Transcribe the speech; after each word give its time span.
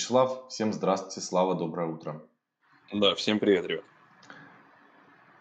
Вячеслав. 0.00 0.48
Всем 0.48 0.72
здравствуйте, 0.72 1.20
Слава, 1.20 1.54
доброе 1.54 1.86
утро. 1.86 2.22
Да, 2.90 3.14
всем 3.14 3.38
привет, 3.38 3.66
ребят. 3.66 3.84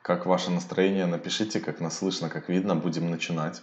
Как 0.02 0.26
ваше 0.26 0.52
настроение? 0.52 1.06
Напишите, 1.06 1.62
как 1.62 1.80
нас 1.80 2.00
слышно, 2.00 2.30
как 2.30 2.50
видно. 2.50 2.76
Будем 2.76 3.10
начинать. 3.10 3.62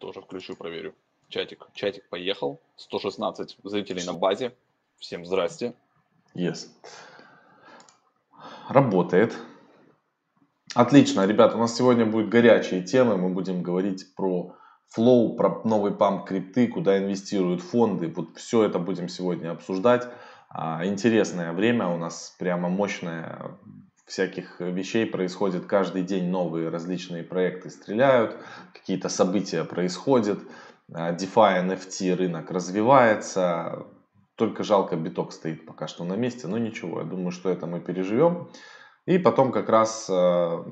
Тоже 0.00 0.20
включу, 0.20 0.56
проверю. 0.56 0.92
Чатик, 1.28 1.68
чатик 1.72 2.08
поехал. 2.08 2.60
116 2.74 3.58
зрителей 3.62 4.04
на 4.04 4.12
базе. 4.12 4.56
Всем 4.96 5.24
здрасте. 5.24 5.74
Yes. 6.34 6.66
Работает. 8.68 9.36
Отлично, 10.74 11.24
ребята, 11.26 11.54
у 11.54 11.60
нас 11.60 11.76
сегодня 11.76 12.04
будут 12.04 12.28
горячие 12.28 12.82
темы. 12.82 13.16
Мы 13.18 13.28
будем 13.28 13.62
говорить 13.62 14.16
про 14.16 14.56
флоу, 14.88 15.36
про 15.36 15.60
новый 15.64 15.92
памп 15.92 16.26
крипты, 16.26 16.68
куда 16.68 16.98
инвестируют 16.98 17.62
фонды. 17.62 18.12
Вот 18.14 18.36
все 18.36 18.64
это 18.64 18.78
будем 18.78 19.08
сегодня 19.08 19.50
обсуждать. 19.50 20.08
А, 20.48 20.84
интересное 20.86 21.52
время 21.52 21.88
у 21.88 21.96
нас, 21.96 22.34
прямо 22.38 22.68
мощное. 22.68 23.58
Всяких 24.06 24.60
вещей 24.60 25.04
происходит 25.04 25.66
каждый 25.66 26.02
день, 26.02 26.30
новые 26.30 26.70
различные 26.70 27.22
проекты 27.22 27.68
стреляют, 27.68 28.38
какие-то 28.72 29.10
события 29.10 29.64
происходят. 29.64 30.38
А, 30.92 31.12
DeFi, 31.12 31.66
NFT 31.66 32.14
рынок 32.14 32.50
развивается. 32.50 33.86
Только 34.36 34.62
жалко, 34.62 34.96
биток 34.96 35.32
стоит 35.32 35.66
пока 35.66 35.88
что 35.88 36.04
на 36.04 36.14
месте, 36.14 36.46
но 36.46 36.58
ничего, 36.58 37.00
я 37.00 37.04
думаю, 37.04 37.32
что 37.32 37.50
это 37.50 37.66
мы 37.66 37.80
переживем. 37.80 38.48
И 39.04 39.18
потом 39.18 39.52
как 39.52 39.68
раз 39.68 40.06
э, 40.08 40.64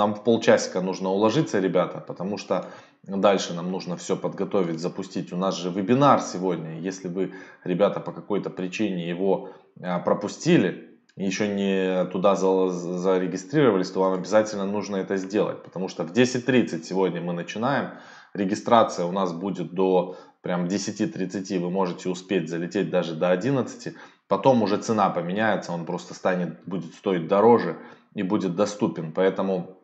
нам 0.00 0.14
в 0.14 0.24
полчасика 0.24 0.80
нужно 0.80 1.10
уложиться, 1.10 1.60
ребята, 1.60 2.00
потому 2.06 2.38
что 2.38 2.64
дальше 3.02 3.52
нам 3.54 3.70
нужно 3.70 3.96
все 3.96 4.16
подготовить, 4.16 4.80
запустить. 4.80 5.32
У 5.32 5.36
нас 5.36 5.56
же 5.56 5.70
вебинар 5.70 6.20
сегодня. 6.20 6.80
Если 6.80 7.08
вы, 7.08 7.34
ребята, 7.64 8.00
по 8.00 8.12
какой-то 8.12 8.48
причине 8.50 9.08
его 9.08 9.50
э, 9.78 9.98
пропустили, 10.04 10.88
еще 11.16 11.48
не 11.48 12.06
туда 12.06 12.34
зарегистрировались, 12.34 13.90
то 13.90 14.00
вам 14.00 14.14
обязательно 14.14 14.64
нужно 14.64 14.96
это 14.96 15.18
сделать. 15.18 15.62
Потому 15.62 15.88
что 15.88 16.04
в 16.04 16.12
10.30 16.12 16.82
сегодня 16.82 17.20
мы 17.20 17.34
начинаем. 17.34 17.90
Регистрация 18.32 19.04
у 19.04 19.12
нас 19.12 19.32
будет 19.32 19.74
до 19.74 20.16
прям 20.40 20.64
10.30. 20.64 21.58
Вы 21.58 21.70
можете 21.70 22.08
успеть 22.08 22.48
залететь 22.48 22.88
даже 22.88 23.14
до 23.14 23.30
11. 23.32 23.94
Потом 24.28 24.62
уже 24.62 24.78
цена 24.78 25.10
поменяется, 25.10 25.72
он 25.72 25.84
просто 25.84 26.14
станет, 26.14 26.64
будет 26.64 26.94
стоить 26.94 27.28
дороже 27.28 27.76
и 28.14 28.22
будет 28.22 28.54
доступен. 28.54 29.12
Поэтому 29.12 29.79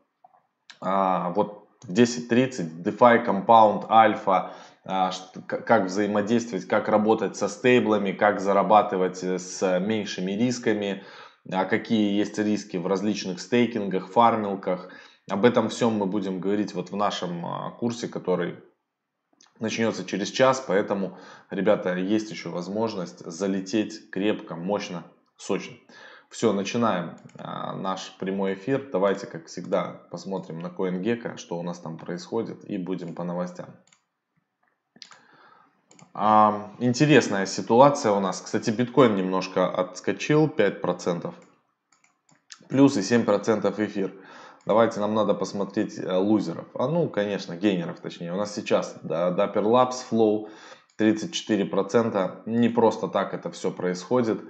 а, 0.80 1.30
вот 1.30 1.68
в 1.82 1.92
10.30 1.92 2.82
DeFi, 2.82 3.26
Compound, 3.26 3.88
Alpha, 3.88 4.50
а, 4.84 5.10
как 5.46 5.86
взаимодействовать, 5.86 6.66
как 6.66 6.88
работать 6.88 7.36
со 7.36 7.48
стейблами, 7.48 8.12
как 8.12 8.40
зарабатывать 8.40 9.22
э, 9.24 9.38
с 9.38 9.80
меньшими 9.80 10.32
рисками, 10.32 11.02
а 11.50 11.64
какие 11.64 12.16
есть 12.16 12.38
риски 12.38 12.76
в 12.76 12.86
различных 12.86 13.40
стейкингах, 13.40 14.10
фармилках. 14.10 14.90
Об 15.28 15.44
этом 15.44 15.68
всем 15.70 15.94
мы 15.94 16.06
будем 16.06 16.40
говорить 16.40 16.74
вот 16.74 16.90
в 16.90 16.96
нашем 16.96 17.44
а, 17.44 17.70
курсе, 17.72 18.06
который 18.06 18.56
начнется 19.58 20.04
через 20.04 20.30
час, 20.30 20.64
поэтому, 20.66 21.18
ребята, 21.50 21.96
есть 21.96 22.30
еще 22.30 22.50
возможность 22.50 23.20
залететь 23.24 24.10
крепко, 24.10 24.54
мощно, 24.54 25.04
сочно. 25.36 25.76
Все, 26.30 26.52
начинаем 26.52 27.16
а, 27.38 27.74
наш 27.74 28.16
прямой 28.18 28.54
эфир. 28.54 28.88
Давайте, 28.90 29.26
как 29.26 29.46
всегда, 29.46 30.02
посмотрим 30.10 30.58
на 30.58 30.68
CoinGecko, 30.68 31.36
что 31.36 31.58
у 31.58 31.62
нас 31.62 31.78
там 31.78 31.98
происходит, 31.98 32.64
и 32.68 32.78
будем 32.78 33.14
по 33.14 33.24
новостям. 33.24 33.68
А, 36.12 36.72
интересная 36.78 37.46
ситуация 37.46 38.12
у 38.12 38.20
нас. 38.20 38.40
Кстати, 38.40 38.70
биткоин 38.70 39.14
немножко 39.14 39.68
отскочил, 39.68 40.46
5%. 40.48 41.34
Плюс 42.68 42.96
и 42.96 43.00
7% 43.00 43.86
эфир. 43.86 44.12
Давайте 44.64 44.98
нам 44.98 45.14
надо 45.14 45.34
посмотреть 45.34 45.98
э, 45.98 46.16
лузеров. 46.16 46.66
А 46.74 46.88
ну, 46.88 47.08
конечно, 47.08 47.54
гейнеров 47.54 48.00
точнее. 48.00 48.32
У 48.32 48.36
нас 48.36 48.52
сейчас 48.52 48.96
да, 49.02 49.30
Dapper 49.30 49.62
Labs, 49.62 50.04
Flow 50.10 50.48
34%. 50.98 52.42
Не 52.46 52.68
просто 52.68 53.06
так 53.08 53.32
это 53.32 53.50
все 53.50 53.70
происходит. 53.70 54.40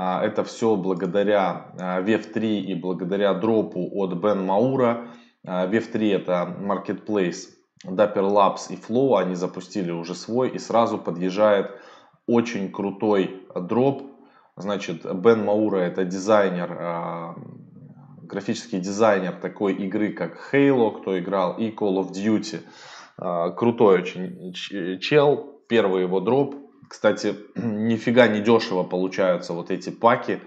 А, 0.00 0.24
это 0.24 0.44
все 0.44 0.76
благодаря 0.76 1.72
VF3 1.76 2.36
а, 2.36 2.70
и 2.70 2.74
благодаря 2.76 3.34
дропу 3.34 3.90
от 3.94 4.14
Бен 4.14 4.46
Маура. 4.46 5.08
VF3 5.44 6.14
это 6.14 6.56
marketplace 6.60 7.48
Dapper 7.84 8.22
Labs 8.22 8.70
и 8.70 8.76
Flow. 8.76 9.18
Они 9.18 9.34
запустили 9.34 9.90
уже 9.90 10.14
свой 10.14 10.50
и 10.50 10.58
сразу 10.60 10.98
подъезжает 10.98 11.72
очень 12.28 12.70
крутой 12.70 13.42
дроп. 13.56 14.04
Значит, 14.56 15.02
Бен 15.16 15.44
Маура 15.44 15.78
это 15.78 16.04
дизайнер 16.04 16.76
а, 16.80 17.34
графический 18.22 18.78
дизайнер 18.78 19.32
такой 19.32 19.72
игры, 19.72 20.12
как 20.12 20.38
Halo, 20.52 21.00
кто 21.00 21.18
играл, 21.18 21.54
и 21.58 21.72
Call 21.72 21.96
of 21.96 22.12
Duty. 22.12 22.60
А, 23.16 23.50
крутой 23.50 24.02
очень 24.02 24.52
чел, 25.00 25.60
первый 25.66 26.02
его 26.02 26.20
дроп. 26.20 26.67
Кстати, 26.88 27.36
нифига 27.54 28.28
не 28.28 28.40
дешево 28.40 28.84
получаются 28.84 29.52
вот 29.52 29.70
эти 29.70 29.90
паки. 29.90 30.40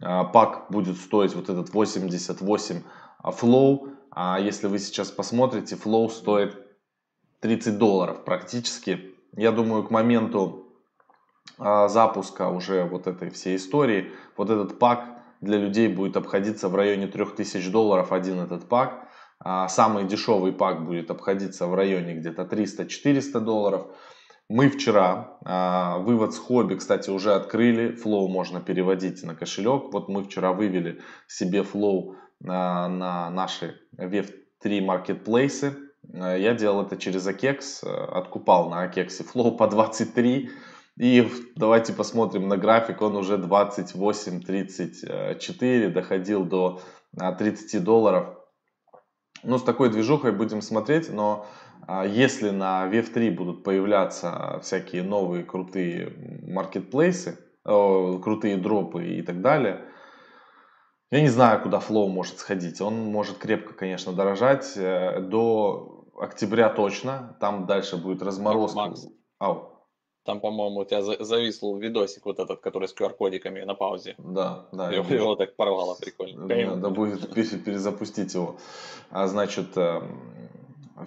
А, 0.00 0.24
пак 0.24 0.66
будет 0.70 0.96
стоить 0.96 1.34
вот 1.34 1.48
этот 1.48 1.72
88 1.72 2.82
Flow. 3.24 3.90
А 4.10 4.38
если 4.40 4.66
вы 4.66 4.78
сейчас 4.78 5.10
посмотрите, 5.10 5.74
Flow 5.74 6.08
стоит 6.08 6.56
30 7.40 7.78
долларов 7.78 8.24
практически. 8.24 9.14
Я 9.36 9.52
думаю, 9.52 9.84
к 9.84 9.90
моменту 9.90 10.66
запуска 11.58 12.48
уже 12.48 12.84
вот 12.84 13.06
этой 13.06 13.30
всей 13.30 13.56
истории, 13.56 14.12
вот 14.36 14.50
этот 14.50 14.78
пак 14.78 15.16
для 15.40 15.58
людей 15.58 15.88
будет 15.88 16.16
обходиться 16.16 16.68
в 16.68 16.74
районе 16.74 17.06
3000 17.06 17.70
долларов 17.70 18.12
один 18.12 18.40
этот 18.40 18.68
пак. 18.68 19.08
А 19.38 19.68
самый 19.68 20.04
дешевый 20.04 20.52
пак 20.52 20.86
будет 20.86 21.10
обходиться 21.10 21.66
в 21.66 21.74
районе 21.74 22.14
где-то 22.14 22.42
300-400 22.42 23.40
долларов. 23.40 23.86
Мы 24.48 24.68
вчера 24.68 25.38
а, 25.44 25.98
вывод 25.98 26.34
с 26.34 26.38
хобби, 26.38 26.76
кстати, 26.76 27.10
уже 27.10 27.34
открыли. 27.34 27.96
Flow 28.00 28.28
можно 28.28 28.60
переводить 28.60 29.24
на 29.24 29.34
кошелек. 29.34 29.92
Вот 29.92 30.08
мы 30.08 30.22
вчера 30.22 30.52
вывели 30.52 31.00
себе 31.26 31.60
Flow 31.60 32.14
а, 32.46 32.88
на 32.88 33.30
наши 33.30 33.80
VF3 33.96 34.82
маркетплейсы. 34.82 35.76
А, 36.14 36.36
я 36.36 36.54
делал 36.54 36.82
это 36.82 36.96
через 36.96 37.26
Akex, 37.26 37.84
откупал 37.86 38.70
на 38.70 38.86
Akex 38.86 39.26
Flow 39.34 39.56
по 39.56 39.66
23 39.66 40.48
и 40.96 41.28
давайте 41.56 41.92
посмотрим 41.92 42.48
на 42.48 42.56
график, 42.56 43.02
он 43.02 43.16
уже 43.16 43.36
28-34, 43.36 45.90
доходил 45.90 46.46
до 46.46 46.80
30 47.38 47.74
а, 47.74 47.80
долларов. 47.80 48.35
Ну, 49.42 49.58
с 49.58 49.62
такой 49.62 49.90
движухой 49.90 50.32
будем 50.32 50.62
смотреть, 50.62 51.12
но 51.12 51.46
а, 51.86 52.04
если 52.06 52.50
на 52.50 52.88
VF3 52.88 53.30
будут 53.30 53.64
появляться 53.64 54.60
всякие 54.62 55.02
новые 55.02 55.44
крутые 55.44 56.12
маркетплейсы, 56.46 57.38
крутые 57.64 58.56
дропы 58.56 59.04
и 59.04 59.22
так 59.22 59.40
далее, 59.40 59.84
я 61.10 61.20
не 61.20 61.28
знаю, 61.28 61.62
куда 61.62 61.78
Flow 61.78 62.08
может 62.08 62.38
сходить. 62.38 62.80
Он 62.80 62.94
может 63.06 63.38
крепко, 63.38 63.74
конечно, 63.74 64.12
дорожать 64.12 64.72
э, 64.76 65.20
до 65.20 66.04
октября 66.18 66.68
точно. 66.68 67.36
Там 67.40 67.66
дальше 67.66 67.96
будет 67.96 68.22
разморозка. 68.22 68.76
Макс, 68.76 69.06
Ау. 69.38 69.75
Там, 70.26 70.40
по-моему, 70.40 70.80
у 70.80 70.84
тебя 70.84 71.02
зависл 71.02 71.76
видосик 71.76 72.26
вот 72.26 72.40
этот, 72.40 72.60
который 72.60 72.88
с 72.88 72.94
QR-кодиками 72.94 73.62
на 73.62 73.74
паузе. 73.74 74.16
Да, 74.18 74.66
да. 74.72 74.90
Его, 74.90 75.14
его 75.14 75.36
так 75.36 75.54
порвало 75.56 75.94
прикольно. 75.94 76.46
Надо 76.46 76.90
будет 76.90 77.32
перезапустить 77.32 78.34
его. 78.34 78.56
А, 79.10 79.28
значит, 79.28 79.76
эм, 79.76 80.20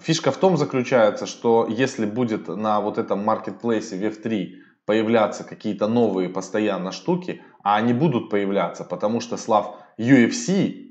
фишка 0.00 0.30
в 0.32 0.38
том 0.38 0.56
заключается, 0.56 1.26
что 1.26 1.66
если 1.68 2.06
будет 2.06 2.48
на 2.48 2.80
вот 2.80 2.96
этом 2.98 3.22
маркетплейсе 3.24 3.98
VF3 3.98 4.54
появляться 4.86 5.44
какие-то 5.44 5.86
новые 5.86 6.30
постоянно 6.30 6.90
штуки, 6.90 7.42
а 7.62 7.76
они 7.76 7.92
будут 7.92 8.30
появляться, 8.30 8.84
потому 8.84 9.20
что, 9.20 9.36
Слав, 9.36 9.76
UFC 9.98 10.89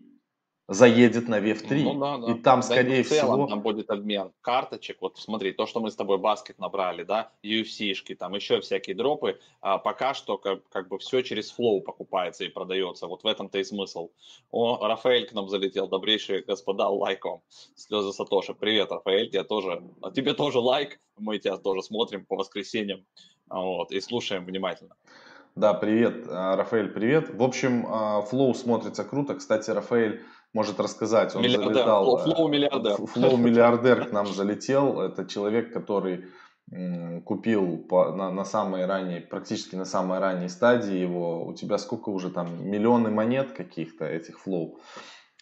заедет 0.69 1.27
на 1.27 1.39
VF3. 1.39 1.83
Ну, 1.83 2.00
да, 2.00 2.18
да. 2.18 2.31
И 2.31 2.36
там, 2.36 2.60
да, 2.60 2.62
скорее 2.62 3.04
в 3.04 3.10
целом, 3.10 3.33
всего... 3.33 3.48
там 3.48 3.62
будет 3.62 3.89
обмен 3.89 4.31
карточек. 4.42 4.98
Вот 5.01 5.18
смотри, 5.18 5.51
то, 5.51 5.66
что 5.66 5.80
мы 5.80 5.89
с 5.89 5.95
тобой 5.95 6.19
баскет 6.19 6.60
набрали, 6.60 7.04
да, 7.04 7.31
UFC-шки, 7.44 8.16
там 8.16 8.36
еще 8.36 8.62
всякие 8.62 8.95
дропы, 8.95 9.39
а, 9.62 9.80
пока 9.80 10.13
что 10.13 10.38
как, 10.38 10.68
как 10.69 10.88
бы 10.88 11.00
все 11.00 11.24
через 11.24 11.54
Flow 11.57 11.81
покупается 11.81 12.44
и 12.44 12.50
продается. 12.50 13.07
Вот 13.07 13.24
в 13.24 13.27
этом-то 13.27 13.57
и 13.57 13.63
смысл. 13.63 14.12
О, 14.51 14.88
Рафаэль 14.88 15.27
к 15.27 15.33
нам 15.33 15.50
залетел, 15.50 15.88
добрейшие 15.88 16.44
господа, 16.44 16.88
лайком. 16.88 17.42
Слезы 17.75 18.13
Сатоши. 18.13 18.54
Привет, 18.54 18.92
Рафаэль, 18.92 19.30
тебе 19.30 19.44
тоже, 19.44 19.81
а 20.04 20.12
тебе 20.12 20.36
тоже 20.36 20.60
лайк. 20.60 21.00
Мы 21.18 21.39
тебя 21.39 21.57
тоже 21.57 21.81
смотрим 21.81 22.25
по 22.25 22.36
воскресеньям 22.36 23.06
вот, 23.50 23.92
и 23.92 24.00
слушаем 24.01 24.45
внимательно. 24.45 24.95
Да, 25.56 25.74
привет, 25.74 26.25
а, 26.30 26.56
Рафаэль, 26.56 26.89
привет. 26.89 27.33
В 27.33 27.42
общем, 27.42 27.86
Flow 27.88 28.54
смотрится 28.54 29.04
круто. 29.04 29.33
Кстати, 29.33 29.72
Рафаэль 29.72 30.22
может 30.54 30.80
рассказать. 30.80 31.36
Он 31.36 31.42
миллиардер, 31.42 31.74
залетал. 31.74 32.18
Флоу 32.18 32.48
миллиардер. 32.48 32.96
Флоу 33.06 33.38
миллиардер 33.38 34.06
к 34.06 34.12
нам 34.12 34.28
залетел. 34.28 35.01
Это 35.01 35.25
человек, 35.25 35.74
который 35.74 36.25
купил 37.25 37.78
по, 37.78 38.12
на, 38.12 38.31
на 38.31 38.46
самой 38.46 38.86
ранней, 38.86 39.22
практически 39.22 39.75
на 39.75 39.86
самой 39.86 40.19
ранней 40.19 40.50
стадии 40.50 40.96
его, 40.96 41.46
у 41.46 41.54
тебя 41.54 41.80
сколько 41.80 42.10
уже 42.10 42.30
там, 42.30 42.69
миллионы 42.69 43.10
монет 43.10 43.54
каких-то 43.54 44.06
этих 44.06 44.40
флоу. 44.40 44.80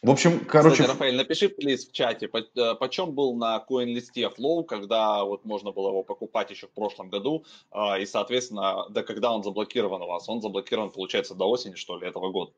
В 0.04 0.12
общем, 0.12 0.46
короче... 0.46 0.84
Кстати, 0.84 0.92
Рафаэль, 0.92 1.16
напиши, 1.16 1.50
плиз, 1.50 1.90
в 1.90 1.92
чате, 1.92 2.28
по, 2.28 2.38
э, 2.38 2.76
почем 2.76 3.14
был 3.14 3.36
на 3.36 3.66
CoinList 3.68 4.14
Flow, 4.38 4.64
когда 4.64 5.24
вот 5.24 5.44
можно 5.44 5.72
было 5.72 5.90
его 5.90 6.04
покупать 6.04 6.52
еще 6.52 6.68
в 6.68 6.72
прошлом 6.72 7.10
году, 7.10 7.46
а, 7.72 7.98
и, 7.98 8.06
соответственно, 8.06 8.86
да 8.90 9.02
когда 9.02 9.34
он 9.34 9.44
заблокирован 9.44 10.02
у 10.04 10.08
вас? 10.08 10.30
Он 10.30 10.40
заблокирован, 10.40 10.92
получается, 10.92 11.34
до 11.34 11.50
осени, 11.50 11.74
что 11.74 11.98
ли, 11.98 12.08
этого 12.08 12.32
года. 12.32 12.52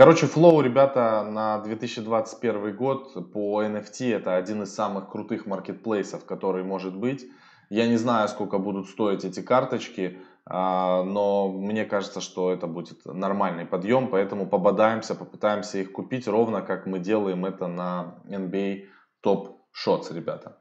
Короче, 0.00 0.24
Flow, 0.24 0.62
ребята, 0.62 1.22
на 1.30 1.58
2021 1.58 2.74
год 2.74 3.32
по 3.34 3.62
NFT 3.62 4.14
это 4.16 4.34
один 4.34 4.62
из 4.62 4.74
самых 4.74 5.10
крутых 5.10 5.44
маркетплейсов, 5.44 6.24
который 6.24 6.64
может 6.64 6.96
быть. 6.96 7.26
Я 7.68 7.86
не 7.86 7.96
знаю, 7.96 8.26
сколько 8.28 8.56
будут 8.56 8.88
стоить 8.88 9.26
эти 9.26 9.42
карточки, 9.42 10.18
а, 10.46 11.02
но 11.02 11.52
мне 11.52 11.84
кажется, 11.84 12.22
что 12.22 12.50
это 12.50 12.66
будет 12.66 13.04
нормальный 13.04 13.66
подъем, 13.66 14.08
поэтому 14.08 14.46
пободаемся, 14.46 15.14
попытаемся 15.14 15.76
их 15.76 15.92
купить, 15.92 16.26
ровно 16.26 16.62
как 16.62 16.86
мы 16.86 16.98
делаем 16.98 17.44
это 17.44 17.66
на 17.66 18.22
NBA 18.26 18.84
Top 19.22 19.56
Shots, 19.86 20.14
ребята. 20.14 20.56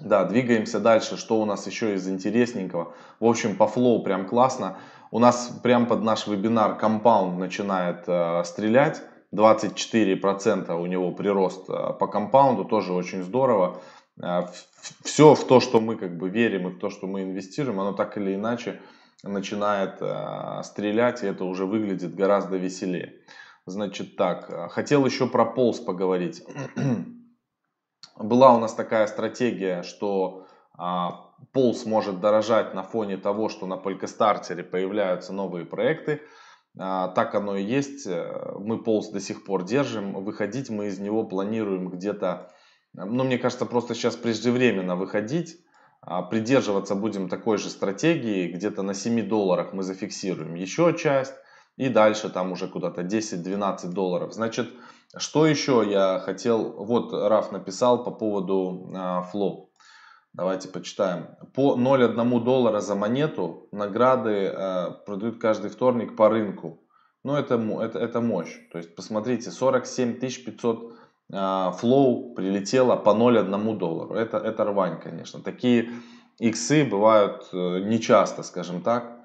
Да, 0.00 0.24
двигаемся 0.24 0.80
дальше. 0.80 1.18
Что 1.18 1.38
у 1.42 1.44
нас 1.44 1.66
еще 1.66 1.94
из 1.94 2.08
интересненького? 2.08 2.94
В 3.20 3.26
общем, 3.26 3.56
по 3.56 3.66
флоу 3.66 4.02
прям 4.02 4.26
классно. 4.26 4.78
У 5.10 5.18
нас 5.18 5.48
прям 5.62 5.86
под 5.86 6.02
наш 6.02 6.26
вебинар 6.26 6.76
компаунд 6.76 7.38
начинает 7.38 8.04
э, 8.06 8.44
стрелять. 8.44 9.02
24% 9.34 10.72
у 10.80 10.86
него 10.86 11.12
прирост 11.12 11.68
э, 11.68 11.92
по 11.98 12.06
компаунду, 12.06 12.64
тоже 12.64 12.92
очень 12.92 13.22
здорово. 13.22 13.80
Э, 14.22 14.42
все 15.02 15.34
в 15.34 15.44
то, 15.46 15.60
что 15.60 15.80
мы 15.80 15.96
как 15.96 16.16
бы 16.16 16.28
верим 16.28 16.68
и 16.68 16.70
в 16.70 16.78
то, 16.78 16.90
что 16.90 17.06
мы 17.06 17.22
инвестируем, 17.22 17.80
оно 17.80 17.92
так 17.92 18.16
или 18.16 18.34
иначе 18.34 18.80
начинает 19.24 19.98
э, 20.00 20.62
стрелять, 20.62 21.22
и 21.22 21.26
это 21.26 21.44
уже 21.44 21.66
выглядит 21.66 22.14
гораздо 22.14 22.56
веселее. 22.56 23.14
Значит 23.66 24.16
так, 24.16 24.72
хотел 24.72 25.04
еще 25.04 25.26
про 25.26 25.44
полз 25.44 25.80
поговорить. 25.80 26.42
была 28.16 28.54
у 28.54 28.58
нас 28.58 28.74
такая 28.74 29.06
стратегия, 29.06 29.82
что 29.82 30.46
а, 31.40 31.58
Pulse 31.58 31.88
может 31.88 32.20
дорожать 32.20 32.74
на 32.74 32.82
фоне 32.82 33.16
того, 33.16 33.48
что 33.48 33.66
на 33.66 33.74
Polkastarter 33.74 34.62
появляются 34.62 35.32
новые 35.32 35.64
проекты. 35.64 36.22
А, 36.78 37.08
так 37.08 37.34
оно 37.34 37.56
и 37.56 37.64
есть. 37.64 38.06
Мы 38.06 38.76
Pulse 38.76 39.12
до 39.12 39.20
сих 39.20 39.44
пор 39.44 39.64
держим. 39.64 40.12
Выходить 40.24 40.70
мы 40.70 40.86
из 40.86 40.98
него 40.98 41.24
планируем 41.24 41.88
где-то, 41.88 42.52
ну 42.94 43.24
мне 43.24 43.38
кажется, 43.38 43.66
просто 43.66 43.94
сейчас 43.94 44.16
преждевременно 44.16 44.96
выходить. 44.96 45.56
А, 46.02 46.22
придерживаться 46.22 46.94
будем 46.94 47.28
такой 47.28 47.58
же 47.58 47.68
стратегии. 47.68 48.50
Где-то 48.52 48.82
на 48.82 48.94
7 48.94 49.28
долларах 49.28 49.72
мы 49.72 49.82
зафиксируем 49.82 50.54
еще 50.54 50.96
часть. 50.98 51.34
И 51.76 51.88
дальше 51.88 52.28
там 52.28 52.52
уже 52.52 52.68
куда-то 52.68 53.02
10-12 53.02 53.88
долларов. 53.88 54.32
Значит, 54.32 54.68
что 55.16 55.46
еще 55.46 55.84
я 55.88 56.20
хотел, 56.20 56.72
вот 56.84 57.12
Раф 57.12 57.52
написал 57.52 58.04
по 58.04 58.10
поводу 58.10 58.90
э, 58.92 58.96
Flow. 59.32 59.69
Давайте 60.32 60.68
почитаем. 60.68 61.26
По 61.54 61.76
0,1 61.76 62.44
доллара 62.44 62.80
за 62.80 62.94
монету 62.94 63.68
награды 63.72 64.30
э, 64.30 64.90
продают 65.04 65.40
каждый 65.40 65.70
вторник 65.70 66.14
по 66.14 66.28
рынку. 66.28 66.80
Ну, 67.24 67.34
это, 67.34 67.56
это, 67.56 67.98
это 67.98 68.20
мощь. 68.20 68.56
То 68.70 68.78
есть, 68.78 68.94
посмотрите, 68.94 69.50
47 69.50 70.20
500 70.20 70.92
э, 71.32 71.36
Flow 71.36 72.34
прилетело 72.34 72.96
по 72.96 73.10
0,1 73.10 73.76
доллару. 73.76 74.14
Это, 74.14 74.38
это 74.38 74.64
рвань, 74.64 75.00
конечно. 75.00 75.40
Такие 75.40 75.90
иксы 76.38 76.84
бывают 76.84 77.48
э, 77.52 77.80
нечасто, 77.80 78.44
скажем 78.44 78.82
так. 78.82 79.20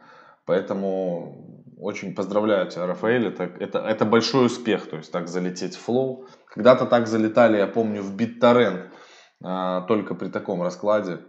Поэтому 0.46 1.66
очень 1.80 2.16
поздравляю 2.16 2.68
тебя, 2.70 2.88
Рафаэль. 2.88 3.28
Это, 3.28 3.44
это, 3.60 3.80
это 3.80 4.06
большой 4.06 4.48
успех, 4.48 4.90
то 4.90 4.98
есть 4.98 5.12
так 5.12 5.28
залететь 5.28 5.76
в 5.76 5.82
флоу. 5.82 6.26
Когда-то 6.48 6.86
так 6.86 7.08
залетали, 7.08 7.58
я 7.58 7.68
помню, 7.68 8.02
в 8.02 8.16
BitTorrent, 8.16 8.90
только 9.88 10.16
при 10.16 10.30
таком 10.30 10.64
раскладе. 10.64 11.20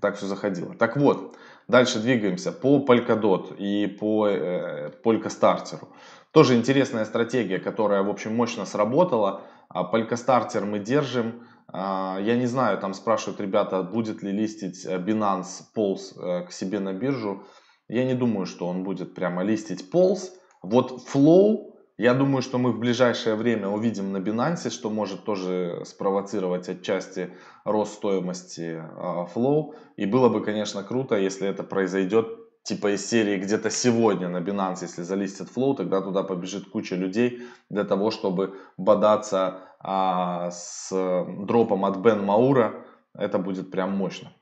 Так 0.00 0.16
все 0.16 0.26
заходило. 0.26 0.74
Так 0.74 0.96
вот, 0.96 1.36
дальше 1.66 1.98
двигаемся 1.98 2.52
по 2.52 2.84
Polkadot 2.84 3.56
и 3.56 3.86
по 3.86 4.28
э, 4.28 4.90
Polkastarter. 5.02 5.86
Тоже 6.30 6.54
интересная 6.54 7.04
стратегия, 7.04 7.58
которая, 7.58 8.02
в 8.02 8.10
общем, 8.10 8.36
мощно 8.36 8.64
сработала. 8.64 9.42
А 9.68 9.90
Polkastarter 9.90 10.64
мы 10.64 10.78
держим. 10.78 11.46
А, 11.66 12.18
я 12.20 12.36
не 12.36 12.46
знаю, 12.46 12.78
там 12.78 12.94
спрашивают 12.94 13.40
ребята, 13.40 13.82
будет 13.82 14.22
ли 14.22 14.30
листить 14.30 14.86
Binance 14.86 15.64
Pulse 15.76 16.16
э, 16.16 16.46
к 16.46 16.52
себе 16.52 16.78
на 16.78 16.92
биржу. 16.92 17.44
Я 17.88 18.04
не 18.04 18.14
думаю, 18.14 18.46
что 18.46 18.66
он 18.66 18.84
будет 18.84 19.14
прямо 19.14 19.42
листить 19.42 19.90
полз. 19.90 20.32
Вот 20.62 21.08
Flow, 21.12 21.72
я 21.98 22.14
думаю, 22.14 22.42
что 22.42 22.58
мы 22.58 22.70
в 22.70 22.78
ближайшее 22.78 23.34
время 23.34 23.68
увидим 23.68 24.12
на 24.12 24.18
Binance, 24.18 24.70
что 24.70 24.88
может 24.88 25.24
тоже 25.24 25.82
спровоцировать 25.84 26.68
отчасти 26.68 27.34
рост 27.64 27.94
стоимости 27.94 28.80
э, 28.80 29.26
Flow. 29.34 29.74
И 29.96 30.06
было 30.06 30.28
бы, 30.28 30.44
конечно, 30.44 30.84
круто, 30.84 31.16
если 31.16 31.48
это 31.48 31.64
произойдет 31.64 32.28
типа 32.62 32.94
из 32.94 33.04
серии 33.04 33.36
где-то 33.38 33.70
сегодня 33.70 34.28
на 34.28 34.38
Binance, 34.38 34.78
если 34.82 35.02
залистит 35.02 35.48
Flow, 35.48 35.74
тогда 35.74 36.00
туда 36.00 36.22
побежит 36.22 36.70
куча 36.70 36.94
людей 36.94 37.42
для 37.68 37.82
того, 37.82 38.12
чтобы 38.12 38.54
бодаться 38.76 39.62
а, 39.80 40.50
с 40.52 40.90
дропом 40.92 41.84
от 41.84 41.96
Бен 41.96 42.24
Маура. 42.24 42.84
Это 43.12 43.38
будет 43.38 43.72
прям 43.72 43.96
мощно. 43.96 44.32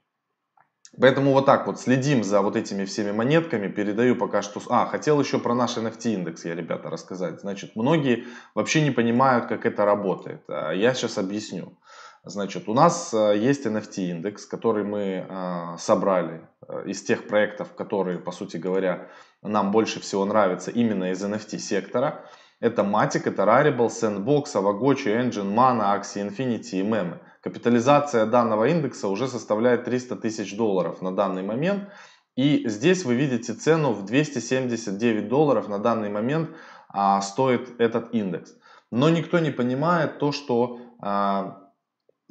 Поэтому 1.01 1.33
вот 1.33 1.47
так 1.47 1.67
вот 1.67 1.79
следим 1.79 2.25
за 2.25 2.41
вот 2.41 2.57
этими 2.57 2.85
всеми 2.85 3.13
монетками. 3.13 3.69
Передаю 3.69 4.17
пока 4.17 4.43
что... 4.43 4.61
А, 4.69 4.87
хотел 4.87 5.21
еще 5.21 5.39
про 5.39 5.55
наш 5.55 5.77
NFT 5.77 6.15
индекс 6.15 6.45
я, 6.45 6.55
ребята, 6.55 6.91
рассказать. 6.91 7.41
Значит, 7.41 7.77
многие 7.77 8.25
вообще 8.55 8.83
не 8.83 8.91
понимают, 8.91 9.47
как 9.47 9.67
это 9.67 9.85
работает. 9.85 10.43
А, 10.49 10.73
я 10.73 10.95
сейчас 10.95 11.19
объясню. 11.19 11.79
Значит, 12.25 12.69
у 12.69 12.75
нас 12.75 13.13
а, 13.13 13.33
есть 13.33 13.67
NFT 13.67 14.11
индекс, 14.11 14.47
который 14.47 14.85
мы 14.85 15.27
а, 15.29 15.77
собрали 15.79 16.49
из 16.87 17.03
тех 17.03 17.29
проектов, 17.29 17.75
которые, 17.75 18.19
по 18.19 18.33
сути 18.33 18.57
говоря, 18.57 19.09
нам 19.43 19.71
больше 19.71 20.01
всего 20.01 20.25
нравятся 20.25 20.71
именно 20.71 21.13
из 21.13 21.23
NFT 21.23 21.59
сектора. 21.59 22.25
Это 22.59 22.83
Matic, 22.83 23.23
это 23.27 23.43
Rarible, 23.43 23.89
Sandbox, 23.89 24.55
Avagochi, 24.55 25.09
Engine, 25.09 25.55
Mana, 25.55 25.95
Axie 25.95 26.27
Infinity 26.27 26.81
и 26.81 26.83
Meme. 26.83 27.19
Капитализация 27.47 28.27
данного 28.27 28.65
индекса 28.65 29.07
уже 29.07 29.29
составляет 29.29 29.85
300 29.85 30.17
тысяч 30.17 30.57
долларов 30.57 31.01
на 31.01 31.15
данный 31.15 31.45
момент. 31.45 31.91
И 32.35 32.69
здесь 32.69 33.05
вы 33.05 33.15
видите 33.15 33.53
цену 33.53 33.93
в 33.93 34.05
279 34.05 35.29
долларов 35.29 35.69
на 35.69 35.79
данный 35.79 36.09
момент 36.11 36.51
а, 36.89 37.21
стоит 37.21 37.81
этот 37.81 38.13
индекс. 38.13 38.53
Но 38.91 39.11
никто 39.11 39.39
не 39.39 39.53
понимает 39.53 40.19
то, 40.19 40.33
что 40.33 40.81
а, 41.01 41.71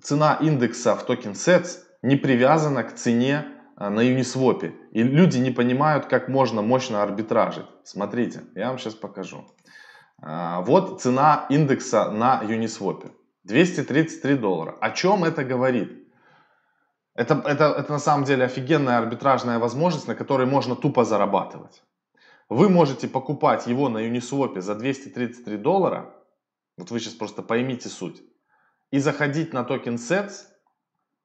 цена 0.02 0.38
индекса 0.42 0.98
в 0.98 1.06
токен 1.06 1.32
Sets 1.32 1.78
не 2.02 2.18
привязана 2.18 2.84
к 2.84 2.94
цене 2.94 3.46
а, 3.78 3.90
на 3.90 4.02
Uniswap. 4.02 4.70
И 4.92 5.02
люди 5.02 5.38
не 5.38 5.52
понимают, 5.52 6.08
как 6.08 6.28
можно 6.28 6.62
мощно 6.62 7.02
арбитражить. 7.02 7.68
Смотрите, 7.86 8.42
я 8.54 8.68
вам 8.68 8.80
сейчас 8.80 8.96
покажу. 8.96 9.46
А, 10.22 10.60
вот 10.60 11.02
цена 11.02 11.46
индекса 11.48 12.12
на 12.12 12.44
Uniswap. 12.44 13.14
233 13.46 14.36
доллара. 14.36 14.78
О 14.82 14.92
чем 14.92 15.24
это 15.24 15.44
говорит? 15.44 16.06
Это, 17.14 17.42
это, 17.46 17.66
это 17.78 17.92
на 17.94 18.00
самом 18.00 18.26
деле 18.26 18.46
офигенная 18.46 18.98
арбитражная 18.98 19.60
возможность, 19.60 20.08
на 20.08 20.16
которой 20.16 20.46
можно 20.46 20.76
тупо 20.76 21.06
зарабатывать. 21.06 21.84
Вы 22.50 22.70
можете 22.70 23.08
покупать 23.08 23.68
его 23.68 23.88
на 23.90 24.00
Uniswap 24.00 24.60
за 24.60 24.76
233 24.76 25.58
доллара, 25.58 26.14
вот 26.78 26.92
вы 26.92 27.00
сейчас 27.00 27.14
просто 27.14 27.42
поймите 27.42 27.88
суть, 27.88 28.22
и 28.92 29.00
заходить 29.00 29.54
на 29.54 29.64
токен 29.64 29.96
Sets, 29.96 30.48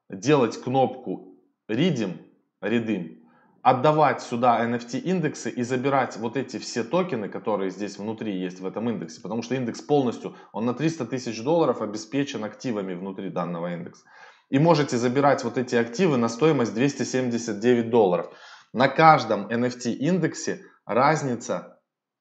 делать 0.09 0.61
кнопку 0.62 1.39
Redeem, 1.69 2.19
Redeem, 2.62 3.20
отдавать 3.62 4.23
сюда 4.23 4.64
NFT 4.64 4.99
индексы 5.00 5.50
и 5.50 5.62
забирать 5.62 6.17
вот 6.17 6.37
эти 6.37 6.59
все 6.59 6.83
токены, 6.83 7.29
которые 7.29 7.71
здесь 7.71 7.99
внутри 7.99 8.37
есть 8.38 8.61
в 8.61 8.67
этом 8.67 8.88
индексе, 8.88 9.21
потому 9.21 9.43
что 9.43 9.55
индекс 9.55 9.83
полностью, 9.83 10.35
он 10.52 10.64
на 10.64 10.75
300 10.75 11.07
тысяч 11.07 11.43
долларов 11.43 11.83
обеспечен 11.83 12.45
активами 12.45 12.95
внутри 12.95 13.31
данного 13.31 13.75
индекса. 13.75 14.05
И 14.49 14.59
можете 14.59 14.97
забирать 14.97 15.45
вот 15.45 15.59
эти 15.59 15.76
активы 15.76 16.17
на 16.17 16.29
стоимость 16.29 16.75
279 16.75 17.90
долларов. 17.90 18.33
На 18.73 18.88
каждом 18.88 19.47
NFT 19.47 19.93
индексе 19.93 20.62
разница 20.85 21.81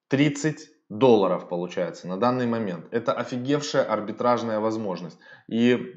30 0.10 0.79
долларов 0.90 1.48
получается 1.48 2.08
на 2.08 2.18
данный 2.18 2.48
момент. 2.48 2.88
Это 2.92 3.14
офигевшая 3.14 3.84
арбитражная 3.84 4.60
возможность. 4.60 5.20
И 5.48 5.96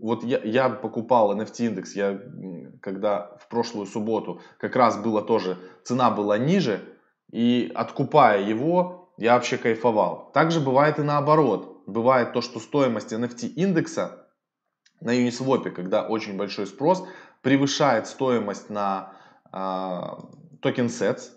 вот 0.00 0.24
я, 0.24 0.40
я 0.42 0.68
покупал 0.68 1.36
NFT 1.38 1.66
индекс, 1.66 1.94
я 1.94 2.20
когда 2.82 3.36
в 3.40 3.48
прошлую 3.48 3.86
субботу 3.86 4.40
как 4.58 4.74
раз 4.74 4.98
было 4.98 5.22
тоже, 5.22 5.58
цена 5.84 6.10
была 6.10 6.38
ниже, 6.38 6.80
и 7.30 7.70
откупая 7.74 8.42
его, 8.42 9.12
я 9.16 9.34
вообще 9.34 9.56
кайфовал. 9.56 10.32
Также 10.34 10.60
бывает 10.60 10.98
и 10.98 11.02
наоборот. 11.02 11.84
Бывает 11.86 12.32
то, 12.32 12.40
что 12.40 12.60
стоимость 12.60 13.12
NFT 13.12 13.48
индекса 13.48 14.26
на 15.00 15.16
Uniswap, 15.16 15.70
когда 15.70 16.06
очень 16.06 16.36
большой 16.36 16.66
спрос, 16.66 17.04
превышает 17.42 18.06
стоимость 18.06 18.70
на 18.70 19.12
э, 19.52 20.58
Token 20.60 20.86
Sets, 20.86 21.30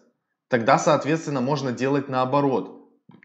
тогда, 0.49 0.77
соответственно, 0.77 1.41
можно 1.41 1.71
делать 1.71 2.09
наоборот. 2.09 2.74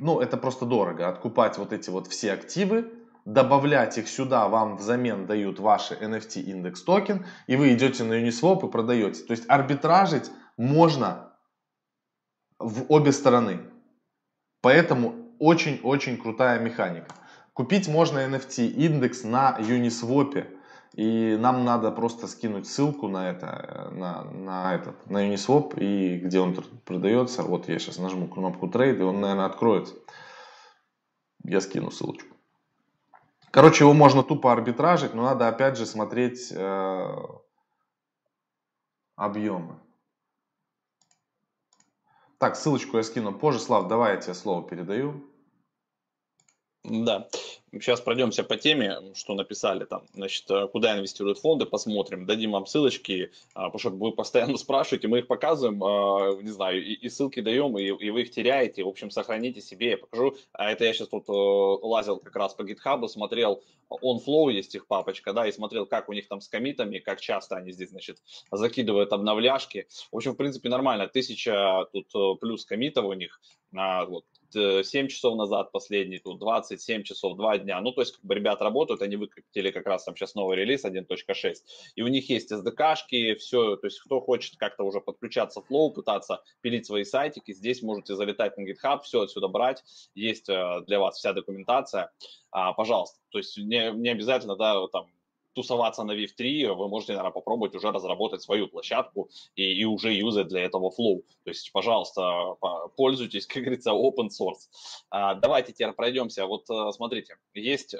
Ну, 0.00 0.18
это 0.20 0.38
просто 0.38 0.64
дорого. 0.64 1.08
Откупать 1.08 1.58
вот 1.58 1.72
эти 1.74 1.90
вот 1.90 2.06
все 2.06 2.32
активы, 2.32 2.90
добавлять 3.26 3.98
их 3.98 4.08
сюда, 4.08 4.48
вам 4.48 4.76
взамен 4.76 5.26
дают 5.26 5.60
ваши 5.60 5.94
NFT 5.94 6.40
индекс 6.40 6.82
токен, 6.82 7.26
и 7.46 7.56
вы 7.56 7.74
идете 7.74 8.04
на 8.04 8.14
Uniswap 8.14 8.66
и 8.66 8.70
продаете. 8.70 9.22
То 9.24 9.32
есть 9.32 9.44
арбитражить 9.46 10.30
можно 10.56 11.34
в 12.58 12.86
обе 12.88 13.12
стороны. 13.12 13.60
Поэтому 14.62 15.14
очень-очень 15.38 16.16
крутая 16.16 16.60
механика. 16.60 17.14
Купить 17.52 17.86
можно 17.86 18.20
NFT 18.20 18.68
индекс 18.68 19.22
на 19.22 19.58
Uniswap. 19.58 20.46
И 21.00 21.34
нам 21.38 21.64
надо 21.64 21.90
просто 21.92 22.26
скинуть 22.26 22.68
ссылку 22.68 23.08
на 23.08 23.30
это, 23.30 23.88
на, 23.90 24.22
на 24.24 24.74
этот, 24.74 25.08
на 25.08 25.26
Uniswap, 25.26 25.80
и 25.80 26.18
где 26.18 26.40
он 26.40 26.54
продается. 26.84 27.42
Вот 27.42 27.70
я 27.70 27.78
сейчас 27.78 27.96
нажму 27.96 28.28
кнопку 28.28 28.68
трейд, 28.68 29.00
и 29.00 29.02
он, 29.02 29.18
наверное, 29.18 29.46
откроется. 29.46 29.94
Я 31.42 31.62
скину 31.62 31.90
ссылочку. 31.90 32.36
Короче, 33.50 33.84
его 33.84 33.94
можно 33.94 34.22
тупо 34.22 34.52
арбитражить, 34.52 35.14
но 35.14 35.22
надо 35.22 35.48
опять 35.48 35.78
же 35.78 35.86
смотреть 35.86 36.52
э, 36.52 37.16
объемы. 39.16 39.80
Так, 42.36 42.56
ссылочку 42.56 42.98
я 42.98 43.02
скину 43.04 43.32
позже. 43.32 43.58
Слав, 43.58 43.88
давай 43.88 44.16
я 44.16 44.20
тебе 44.20 44.34
слово 44.34 44.68
передаю. 44.68 45.29
Да, 46.82 47.28
сейчас 47.72 48.00
пройдемся 48.00 48.42
по 48.42 48.56
теме, 48.56 49.12
что 49.14 49.34
написали 49.34 49.84
там, 49.84 50.06
значит, 50.14 50.50
э, 50.50 50.66
куда 50.68 50.96
инвестируют 50.96 51.38
фонды, 51.38 51.66
посмотрим, 51.66 52.24
дадим 52.24 52.52
вам 52.52 52.64
ссылочки, 52.64 53.32
а, 53.52 53.68
потому 53.68 53.78
что 53.78 53.90
вы 53.90 54.12
постоянно 54.12 54.56
спрашиваете, 54.56 55.06
мы 55.06 55.18
их 55.18 55.26
показываем, 55.26 55.84
а, 55.84 56.40
не 56.40 56.48
знаю, 56.48 56.82
и, 56.82 57.08
ссылки 57.10 57.40
даем, 57.40 57.76
и, 57.76 57.90
вы 58.10 58.22
их 58.22 58.30
теряете, 58.30 58.82
в 58.82 58.88
общем, 58.88 59.10
сохраните 59.10 59.60
себе, 59.60 59.90
я 59.90 59.98
покажу, 59.98 60.36
а 60.52 60.70
это 60.72 60.86
я 60.86 60.94
сейчас 60.94 61.08
тут 61.08 61.28
э, 61.28 61.32
лазил 61.32 62.18
как 62.18 62.34
раз 62.34 62.54
по 62.54 62.62
GitHub, 62.62 63.06
смотрел, 63.08 63.62
OnFlow 63.90 64.50
есть 64.50 64.74
их 64.74 64.86
папочка, 64.86 65.34
да, 65.34 65.46
и 65.46 65.52
смотрел, 65.52 65.84
как 65.84 66.08
у 66.08 66.14
них 66.14 66.28
там 66.28 66.40
с 66.40 66.48
комитами, 66.48 66.98
как 66.98 67.20
часто 67.20 67.56
они 67.56 67.72
здесь, 67.72 67.90
значит, 67.90 68.22
закидывают 68.50 69.12
обновляшки, 69.12 69.86
в 70.10 70.16
общем, 70.16 70.32
в 70.32 70.36
принципе, 70.36 70.70
нормально, 70.70 71.08
тысяча 71.08 71.86
тут 71.92 72.06
э, 72.14 72.38
плюс 72.40 72.64
комитов 72.64 73.04
у 73.04 73.12
них, 73.12 73.38
вот, 73.72 74.24
7 74.54 75.08
часов 75.08 75.36
назад 75.36 75.72
последний, 75.72 76.18
тут 76.18 76.38
27 76.38 77.02
часов, 77.02 77.36
2 77.36 77.58
дня. 77.58 77.80
Ну, 77.80 77.92
то 77.92 78.02
есть, 78.02 78.16
как 78.16 78.24
бы 78.24 78.34
ребят 78.34 78.60
работают, 78.60 79.02
они 79.02 79.16
выкатили 79.16 79.70
как 79.70 79.86
раз 79.86 80.04
там 80.04 80.16
сейчас 80.16 80.34
новый 80.34 80.56
релиз 80.56 80.84
1.6, 80.84 81.54
и 81.94 82.02
у 82.02 82.08
них 82.08 82.28
есть 82.30 82.52
SDK-шки, 82.52 83.34
все, 83.36 83.76
то 83.76 83.86
есть, 83.86 84.00
кто 84.00 84.20
хочет 84.20 84.56
как-то 84.56 84.84
уже 84.84 85.00
подключаться 85.00 85.60
в 85.60 85.70
Flow, 85.70 85.90
пытаться 85.90 86.42
пилить 86.60 86.86
свои 86.86 87.04
сайтики, 87.04 87.52
здесь 87.52 87.82
можете 87.82 88.14
залетать 88.14 88.56
на 88.56 88.62
GitHub, 88.62 89.02
все 89.02 89.22
отсюда 89.22 89.48
брать, 89.48 89.82
есть 90.14 90.48
э, 90.48 90.82
для 90.86 91.00
вас 91.00 91.16
вся 91.18 91.32
документация, 91.32 92.12
а, 92.50 92.72
пожалуйста. 92.72 93.18
То 93.30 93.38
есть, 93.38 93.56
не, 93.56 93.90
не 93.92 94.08
обязательно, 94.08 94.56
да, 94.56 94.86
там, 94.88 95.10
тусоваться 95.52 96.04
на 96.04 96.12
VIV3, 96.12 96.72
вы 96.74 96.88
можете, 96.88 97.12
наверное, 97.12 97.32
попробовать 97.32 97.74
уже 97.74 97.90
разработать 97.90 98.42
свою 98.42 98.68
площадку 98.68 99.30
и, 99.54 99.62
и 99.62 99.84
уже 99.84 100.12
юзать 100.12 100.48
для 100.48 100.62
этого 100.62 100.90
Flow. 100.90 101.22
То 101.44 101.50
есть, 101.50 101.72
пожалуйста, 101.72 102.56
пользуйтесь, 102.96 103.46
как 103.48 103.62
говорится, 103.62 103.90
open 103.90 104.28
source. 104.28 104.68
А, 105.10 105.34
давайте 105.34 105.72
теперь 105.72 105.92
пройдемся. 105.92 106.46
Вот 106.46 106.68
э, 106.70 106.92
смотрите, 106.92 107.36
есть 107.54 107.94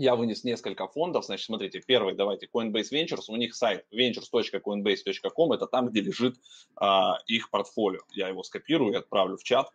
я 0.00 0.16
вынес 0.16 0.44
несколько 0.44 0.88
фондов. 0.88 1.26
Значит, 1.26 1.44
смотрите, 1.44 1.82
первый, 1.86 2.14
давайте, 2.14 2.48
Coinbase 2.52 2.90
Ventures. 2.90 3.24
У 3.28 3.36
них 3.36 3.54
сайт 3.54 3.84
ventures.coinbase.com. 3.92 5.52
Это 5.52 5.66
там, 5.66 5.90
где 5.90 6.00
лежит 6.00 6.36
а, 6.76 7.18
их 7.26 7.50
портфолио. 7.50 8.00
Я 8.12 8.28
его 8.28 8.42
скопирую 8.42 8.94
и 8.94 8.96
отправлю 8.96 9.36
в 9.36 9.44
чат. 9.44 9.70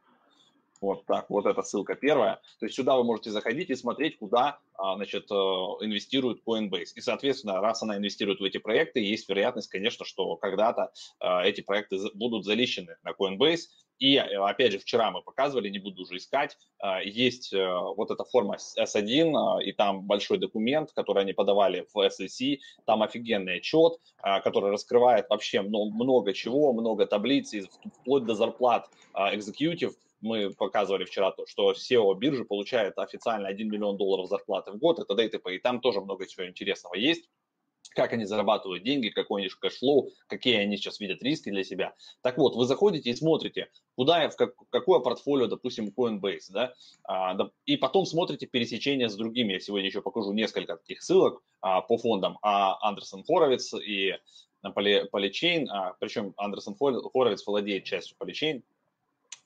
Вот 0.85 1.05
так, 1.07 1.31
вот 1.31 1.47
эта 1.47 1.63
ссылка 1.63 1.95
первая. 1.95 2.35
То 2.59 2.67
есть 2.67 2.75
сюда 2.75 2.95
вы 2.95 3.03
можете 3.03 3.31
заходить 3.31 3.71
и 3.71 3.75
смотреть, 3.75 4.19
куда 4.19 4.59
а, 4.77 4.95
значит, 4.97 5.31
э, 5.31 5.33
инвестирует 5.33 6.41
Coinbase. 6.45 6.93
И, 6.95 7.01
соответственно, 7.01 7.59
раз 7.59 7.81
она 7.81 7.97
инвестирует 7.97 8.39
в 8.39 8.43
эти 8.43 8.59
проекты, 8.59 8.99
есть 8.99 9.27
вероятность, 9.27 9.69
конечно, 9.69 10.05
что 10.05 10.35
когда-то 10.35 10.91
а, 11.19 11.43
эти 11.43 11.61
проекты 11.61 11.97
будут 12.13 12.45
залищены 12.45 12.97
на 13.03 13.11
Coinbase. 13.11 13.61
И, 13.97 14.17
э, 14.17 14.37
опять 14.37 14.73
же, 14.73 14.79
вчера 14.79 15.09
мы 15.09 15.23
показывали, 15.23 15.69
не 15.69 15.79
буду 15.79 16.03
уже 16.03 16.17
искать, 16.17 16.57
а, 16.79 17.01
есть 17.01 17.51
э, 17.53 17.67
вот 17.95 18.11
эта 18.11 18.23
форма 18.25 18.57
S1, 18.77 19.63
и 19.63 19.71
там 19.71 20.03
большой 20.03 20.37
документ, 20.37 20.91
который 20.91 21.23
они 21.23 21.33
подавали 21.33 21.87
в 21.93 21.97
SEC, 21.97 22.59
там 22.85 23.01
офигенный 23.01 23.57
отчет, 23.57 23.93
который 24.43 24.71
раскрывает 24.71 25.29
вообще 25.29 25.61
много 25.61 26.33
чего, 26.33 26.73
много 26.73 27.05
таблиц, 27.05 27.53
вплоть 28.01 28.25
до 28.25 28.35
зарплат 28.35 28.89
экзекьютив, 29.13 29.93
мы 30.25 30.51
показывали 30.51 31.05
вчера 31.05 31.31
то, 31.31 31.45
что 31.47 31.71
SEO 31.71 32.13
биржи 32.17 32.43
получает 32.43 32.97
официально 32.97 33.47
1 33.47 33.69
миллион 33.69 33.97
долларов 33.97 34.27
зарплаты 34.27 34.71
в 34.71 34.77
год, 34.77 34.99
это 34.99 35.15
т.д. 35.15 35.39
и 35.55 35.59
там 35.59 35.79
тоже 35.79 36.01
много 36.01 36.27
чего 36.27 36.47
интересного 36.47 36.95
есть 36.95 37.29
как 37.95 38.13
они 38.13 38.25
зарабатывают 38.25 38.83
деньги, 38.83 39.09
какой 39.09 39.41
у 39.41 39.43
них 39.43 39.57
cash 39.57 39.81
flow, 39.81 40.11
какие 40.27 40.57
они 40.57 40.77
сейчас 40.77 40.99
видят 40.99 41.23
риски 41.23 41.49
для 41.49 41.63
себя. 41.63 41.95
Так 42.21 42.37
вот, 42.37 42.55
вы 42.55 42.65
заходите 42.65 43.09
и 43.09 43.15
смотрите, 43.15 43.69
куда, 43.95 44.29
в 44.29 44.35
как, 44.35 44.53
какое 44.69 44.99
портфолио, 44.99 45.47
допустим, 45.47 45.93
Coinbase, 45.95 46.51
да, 46.51 46.73
а, 47.03 47.37
и 47.65 47.77
потом 47.77 48.05
смотрите 48.05 48.47
пересечения 48.47 49.07
с 49.07 49.15
другими. 49.15 49.53
Я 49.53 49.59
сегодня 49.59 49.87
еще 49.87 50.01
покажу 50.01 50.33
несколько 50.33 50.77
таких 50.77 51.01
ссылок 51.01 51.41
а, 51.61 51.81
по 51.81 51.97
фондам. 51.97 52.37
А 52.41 52.77
Andreessen 52.87 53.23
Horowitz 53.23 53.73
и 53.73 54.15
Polychain, 54.61 55.69
а, 55.69 55.95
причем 55.99 56.33
Andreessen 56.37 56.75
Horowitz 56.75 57.45
владеет 57.45 57.85
частью 57.85 58.17
Polychain, 58.17 58.63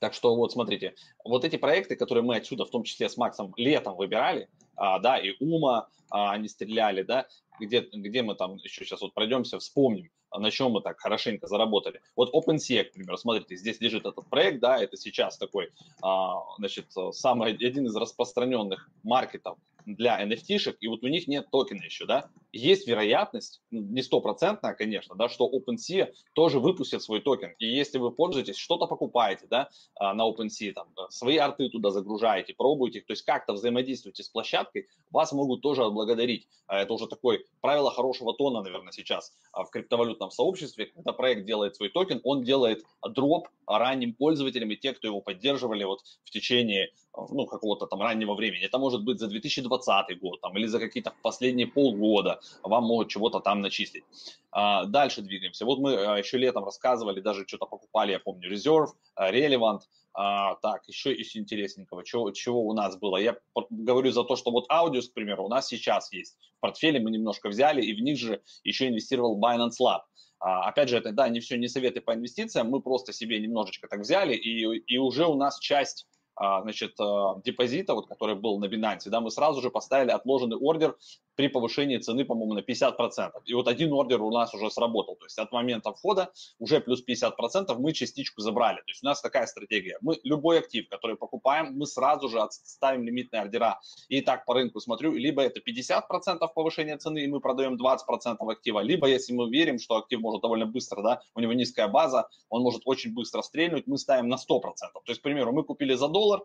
так 0.00 0.14
что 0.14 0.34
вот 0.34 0.50
смотрите, 0.50 0.94
вот 1.24 1.44
эти 1.44 1.56
проекты, 1.56 1.94
которые 1.94 2.24
мы 2.24 2.36
отсюда, 2.36 2.64
в 2.64 2.70
том 2.70 2.82
числе 2.82 3.08
с 3.08 3.16
Максом, 3.16 3.52
летом 3.56 3.96
выбирали, 3.96 4.48
а, 4.74 4.98
да, 4.98 5.18
и 5.18 5.36
Ума 5.40 5.88
а, 6.10 6.32
они 6.32 6.48
стреляли, 6.48 7.02
да, 7.02 7.28
где, 7.60 7.80
где 7.92 8.22
мы 8.22 8.34
там 8.34 8.56
еще 8.56 8.84
сейчас 8.84 9.02
вот 9.02 9.14
пройдемся, 9.14 9.58
вспомним, 9.58 10.10
на 10.34 10.50
чем 10.50 10.72
мы 10.72 10.80
так 10.80 10.98
хорошенько 10.98 11.46
заработали. 11.46 12.00
Вот 12.16 12.34
OpenSea, 12.34 12.84
к 12.84 12.92
примеру, 12.92 13.18
смотрите, 13.18 13.56
здесь 13.56 13.80
лежит 13.80 14.06
этот 14.06 14.28
проект, 14.30 14.60
да, 14.60 14.82
это 14.82 14.96
сейчас 14.96 15.36
такой, 15.36 15.70
а, 16.02 16.40
значит, 16.56 16.86
самый, 17.12 17.52
один 17.52 17.86
из 17.86 17.94
распространенных 17.94 18.88
маркетов 19.02 19.58
для 19.86 20.22
NFT-шек, 20.24 20.76
и 20.80 20.88
вот 20.88 21.02
у 21.02 21.08
них 21.08 21.26
нет 21.28 21.48
токена 21.50 21.82
еще, 21.84 22.06
да, 22.06 22.30
есть 22.52 22.86
вероятность, 22.86 23.62
ну, 23.70 23.82
не 23.82 24.02
стопроцентная, 24.02 24.74
конечно, 24.74 25.14
да, 25.14 25.28
что 25.28 25.48
OpenSea 25.48 26.12
тоже 26.34 26.58
выпустит 26.58 27.02
свой 27.02 27.20
токен. 27.20 27.54
И 27.58 27.66
если 27.66 27.98
вы 27.98 28.10
пользуетесь, 28.10 28.56
что-то 28.56 28.86
покупаете, 28.86 29.46
да, 29.48 29.68
а, 29.94 30.14
на 30.14 30.28
OpenSea, 30.28 30.72
там, 30.72 30.88
свои 31.10 31.36
арты 31.36 31.68
туда 31.68 31.90
загружаете, 31.90 32.54
пробуете 32.54 33.00
их, 33.00 33.06
то 33.06 33.12
есть 33.12 33.22
как-то 33.22 33.52
взаимодействуете 33.52 34.22
с 34.22 34.28
площадкой, 34.28 34.88
вас 35.10 35.32
могут 35.32 35.62
тоже 35.62 35.84
отблагодарить. 35.84 36.48
А 36.66 36.80
это 36.80 36.92
уже 36.94 37.06
такое 37.06 37.40
правило 37.60 37.90
хорошего 37.90 38.34
тона, 38.34 38.62
наверное, 38.62 38.92
сейчас 38.92 39.32
а, 39.52 39.64
в 39.64 39.70
криптовалютном 39.70 40.30
сообществе. 40.30 40.86
Когда 40.86 41.12
проект 41.12 41.44
делает 41.44 41.76
свой 41.76 41.88
токен, 41.88 42.20
он 42.24 42.42
делает 42.42 42.84
дроп 43.08 43.48
ранним 43.66 44.14
пользователям 44.14 44.70
и 44.70 44.76
те, 44.76 44.92
кто 44.92 45.06
его 45.06 45.20
поддерживали 45.20 45.84
вот 45.84 46.00
в 46.24 46.30
течение 46.30 46.90
ну, 47.30 47.46
какого-то 47.46 47.86
там 47.86 48.00
раннего 48.00 48.34
времени. 48.34 48.64
Это 48.64 48.78
может 48.78 49.04
быть 49.04 49.18
за 49.18 49.28
2020 49.28 50.20
год 50.20 50.40
там, 50.40 50.56
или 50.56 50.66
за 50.66 50.78
какие-то 50.78 51.12
последние 51.22 51.66
полгода 51.66 52.40
вам 52.62 52.84
могут 52.84 53.08
чего-то 53.08 53.40
там 53.40 53.60
начислить. 53.60 54.04
А, 54.50 54.84
дальше 54.84 55.22
двигаемся. 55.22 55.64
Вот 55.64 55.78
мы 55.78 55.94
а, 55.94 56.18
еще 56.18 56.38
летом 56.38 56.64
рассказывали, 56.64 57.20
даже 57.20 57.46
что-то 57.46 57.66
покупали, 57.66 58.12
я 58.12 58.18
помню, 58.18 58.52
Reserve, 58.52 58.88
Relevant. 59.18 59.80
А, 60.12 60.56
так, 60.56 60.88
еще 60.88 61.14
из 61.14 61.36
интересненького, 61.36 62.04
чего, 62.04 62.32
чего 62.32 62.66
у 62.66 62.72
нас 62.72 62.96
было. 62.98 63.16
Я 63.16 63.36
говорю 63.70 64.10
за 64.10 64.24
то, 64.24 64.34
что 64.34 64.50
вот 64.50 64.68
Audius, 64.70 65.08
к 65.08 65.14
примеру, 65.14 65.44
у 65.44 65.48
нас 65.48 65.68
сейчас 65.68 66.12
есть. 66.12 66.36
В 66.56 66.60
портфеле 66.60 66.98
мы 66.98 67.10
немножко 67.10 67.48
взяли, 67.48 67.80
и 67.80 67.94
в 67.94 68.00
них 68.00 68.18
же 68.18 68.42
еще 68.64 68.88
инвестировал 68.88 69.40
Binance 69.40 69.78
Lab. 69.80 70.00
Опять 70.40 70.88
же, 70.88 70.96
это, 70.96 71.12
да, 71.12 71.28
не 71.28 71.38
все, 71.40 71.58
не 71.58 71.68
советы 71.68 72.00
по 72.00 72.14
инвестициям, 72.14 72.70
мы 72.70 72.80
просто 72.80 73.12
себе 73.12 73.38
немножечко 73.38 73.88
так 73.88 74.00
взяли, 74.00 74.34
и, 74.34 74.62
и 74.78 74.98
уже 74.98 75.26
у 75.26 75.34
нас 75.34 75.58
часть 75.60 76.06
значит, 76.40 76.98
а, 76.98 77.40
депозита, 77.44 77.94
вот, 77.94 78.06
который 78.08 78.34
был 78.34 78.58
на 78.58 78.64
Binance, 78.64 79.10
да, 79.10 79.20
мы 79.20 79.30
сразу 79.30 79.60
же 79.60 79.70
поставили 79.70 80.10
отложенный 80.10 80.56
ордер 80.56 80.96
при 81.40 81.48
повышении 81.48 81.96
цены, 81.96 82.26
по-моему, 82.26 82.52
на 82.52 82.58
50%. 82.58 83.30
И 83.46 83.54
вот 83.54 83.66
один 83.66 83.94
ордер 83.94 84.20
у 84.20 84.30
нас 84.30 84.52
уже 84.52 84.70
сработал. 84.70 85.16
То 85.16 85.24
есть 85.24 85.38
от 85.38 85.50
момента 85.52 85.90
входа 85.90 86.30
уже 86.58 86.80
плюс 86.80 87.02
50% 87.02 87.74
мы 87.78 87.94
частичку 87.94 88.42
забрали. 88.42 88.76
То 88.76 88.88
есть 88.88 89.02
у 89.02 89.06
нас 89.06 89.22
такая 89.22 89.46
стратегия. 89.46 89.96
Мы 90.02 90.20
любой 90.22 90.58
актив, 90.58 90.86
который 90.90 91.16
покупаем, 91.16 91.78
мы 91.78 91.86
сразу 91.86 92.28
же 92.28 92.46
ставим 92.50 93.04
лимитные 93.04 93.40
ордера. 93.40 93.80
И 94.10 94.20
так 94.20 94.44
по 94.44 94.52
рынку 94.52 94.80
смотрю, 94.80 95.14
либо 95.14 95.40
это 95.40 95.60
50% 95.60 96.46
повышения 96.54 96.98
цены, 96.98 97.24
и 97.24 97.26
мы 97.26 97.40
продаем 97.40 97.78
20% 97.82 98.36
актива, 98.52 98.80
либо 98.80 99.06
если 99.06 99.32
мы 99.32 99.48
верим, 99.48 99.78
что 99.78 99.96
актив 99.96 100.20
может 100.20 100.42
довольно 100.42 100.66
быстро, 100.66 101.02
да, 101.02 101.22
у 101.34 101.40
него 101.40 101.54
низкая 101.54 101.88
база, 101.88 102.28
он 102.50 102.62
может 102.62 102.82
очень 102.84 103.14
быстро 103.14 103.40
стрельнуть, 103.40 103.86
мы 103.86 103.96
ставим 103.96 104.28
на 104.28 104.34
100%. 104.34 104.60
То 104.92 105.02
есть, 105.06 105.20
к 105.20 105.24
примеру, 105.24 105.52
мы 105.52 105.64
купили 105.64 105.94
за 105.94 106.08
доллар, 106.08 106.42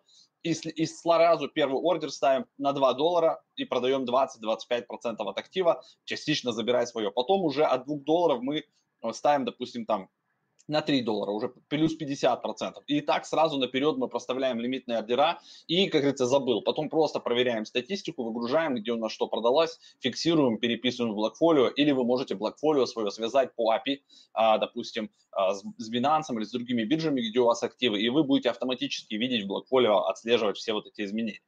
и, 0.54 0.86
сразу 0.86 1.48
первый 1.50 1.82
ордер 1.82 2.12
ставим 2.12 2.46
на 2.58 2.72
2 2.72 2.94
доллара 2.94 3.42
и 3.56 3.66
продаем 3.66 4.06
20-25% 4.06 5.16
от 5.20 5.38
актива, 5.38 5.82
частично 6.04 6.52
забирая 6.52 6.86
свое. 6.86 7.12
Потом 7.12 7.44
уже 7.44 7.64
от 7.64 7.86
2 7.86 7.98
долларов 8.06 8.42
мы 8.42 8.64
ставим, 9.12 9.46
допустим, 9.46 9.86
там 9.86 10.10
на 10.68 10.82
3 10.82 11.02
доллара, 11.02 11.32
уже 11.32 11.50
плюс 11.70 11.96
50%. 11.98 12.74
И 12.88 13.02
так 13.02 13.26
сразу 13.26 13.58
наперед 13.58 13.98
мы 13.98 14.08
проставляем 14.08 14.60
лимитные 14.60 14.98
ордера 14.98 15.40
и, 15.68 15.88
как 15.88 16.02
говорится, 16.02 16.26
забыл. 16.26 16.62
Потом 16.62 16.90
просто 16.90 17.20
проверяем 17.20 17.66
статистику, 17.66 18.24
выгружаем, 18.24 18.76
где 18.76 18.92
у 18.92 18.98
нас 18.98 19.12
что 19.12 19.28
продалось, 19.28 19.80
фиксируем, 20.00 20.58
переписываем 20.58 21.14
в 21.14 21.16
блокфолио, 21.16 21.68
или 21.68 21.92
вы 21.92 22.04
можете 22.04 22.36
блокфолио 22.36 22.86
свое 22.86 23.12
связать 23.12 23.56
по 23.56 23.74
API, 23.74 24.00
а, 24.34 24.58
допустим, 24.58 25.10
а, 25.32 25.54
с 25.54 25.92
Binance 25.92 26.36
или 26.36 26.44
с 26.44 26.52
другими 26.52 26.84
биржами, 26.84 27.22
где 27.22 27.40
у 27.40 27.46
вас 27.46 27.64
активы, 27.64 28.02
и 28.02 28.10
вы 28.10 28.24
будете 28.24 28.50
автоматически 28.50 29.16
видеть 29.16 29.44
в 29.44 29.48
блокфолио, 29.48 30.06
отслеживать 30.06 30.58
все 30.58 30.74
вот 30.74 30.88
эти 30.88 31.04
изменения. 31.04 31.42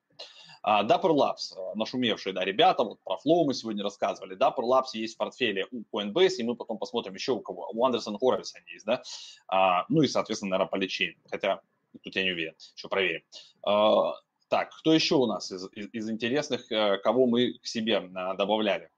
А, 0.69 0.83
Dapper 0.83 1.15
Labs, 1.15 1.55
э, 1.55 1.75
нашумевшие, 1.75 2.33
да, 2.33 2.43
ребята, 2.43 2.83
вот 2.83 2.99
про 3.01 3.15
Flow 3.15 3.45
мы 3.45 3.53
сегодня 3.53 3.83
рассказывали. 3.83 4.35
Dapper 4.35 4.65
Labs 4.69 4.87
есть 4.95 5.15
в 5.15 5.17
портфеле 5.17 5.65
у 5.71 5.83
Coinbase, 5.83 6.39
и 6.39 6.43
мы 6.43 6.57
потом 6.57 6.77
посмотрим 6.77 7.13
еще 7.13 7.31
у 7.31 7.39
кого. 7.39 7.69
У 7.73 7.85
Андерсон 7.85 8.17
Horowitz 8.17 8.51
они 8.53 8.73
есть, 8.73 8.85
да. 8.85 9.01
А, 9.47 9.85
ну 9.87 10.01
и, 10.01 10.09
соответственно, 10.09 10.57
наверное, 10.57 10.77
Polychain, 10.77 11.13
хотя 11.31 11.61
тут 12.03 12.13
я 12.13 12.23
не 12.25 12.31
уверен, 12.31 12.53
еще 12.75 12.89
проверим. 12.89 13.21
А, 13.65 14.15
так, 14.49 14.71
кто 14.79 14.91
еще 14.91 15.15
у 15.15 15.25
нас 15.25 15.53
из, 15.53 15.69
из, 15.71 15.87
из 15.93 16.09
интересных, 16.09 16.69
э, 16.69 16.97
кого 16.97 17.27
мы 17.27 17.53
к 17.53 17.65
себе 17.65 18.01
э, 18.01 18.37
добавляли? 18.37 18.89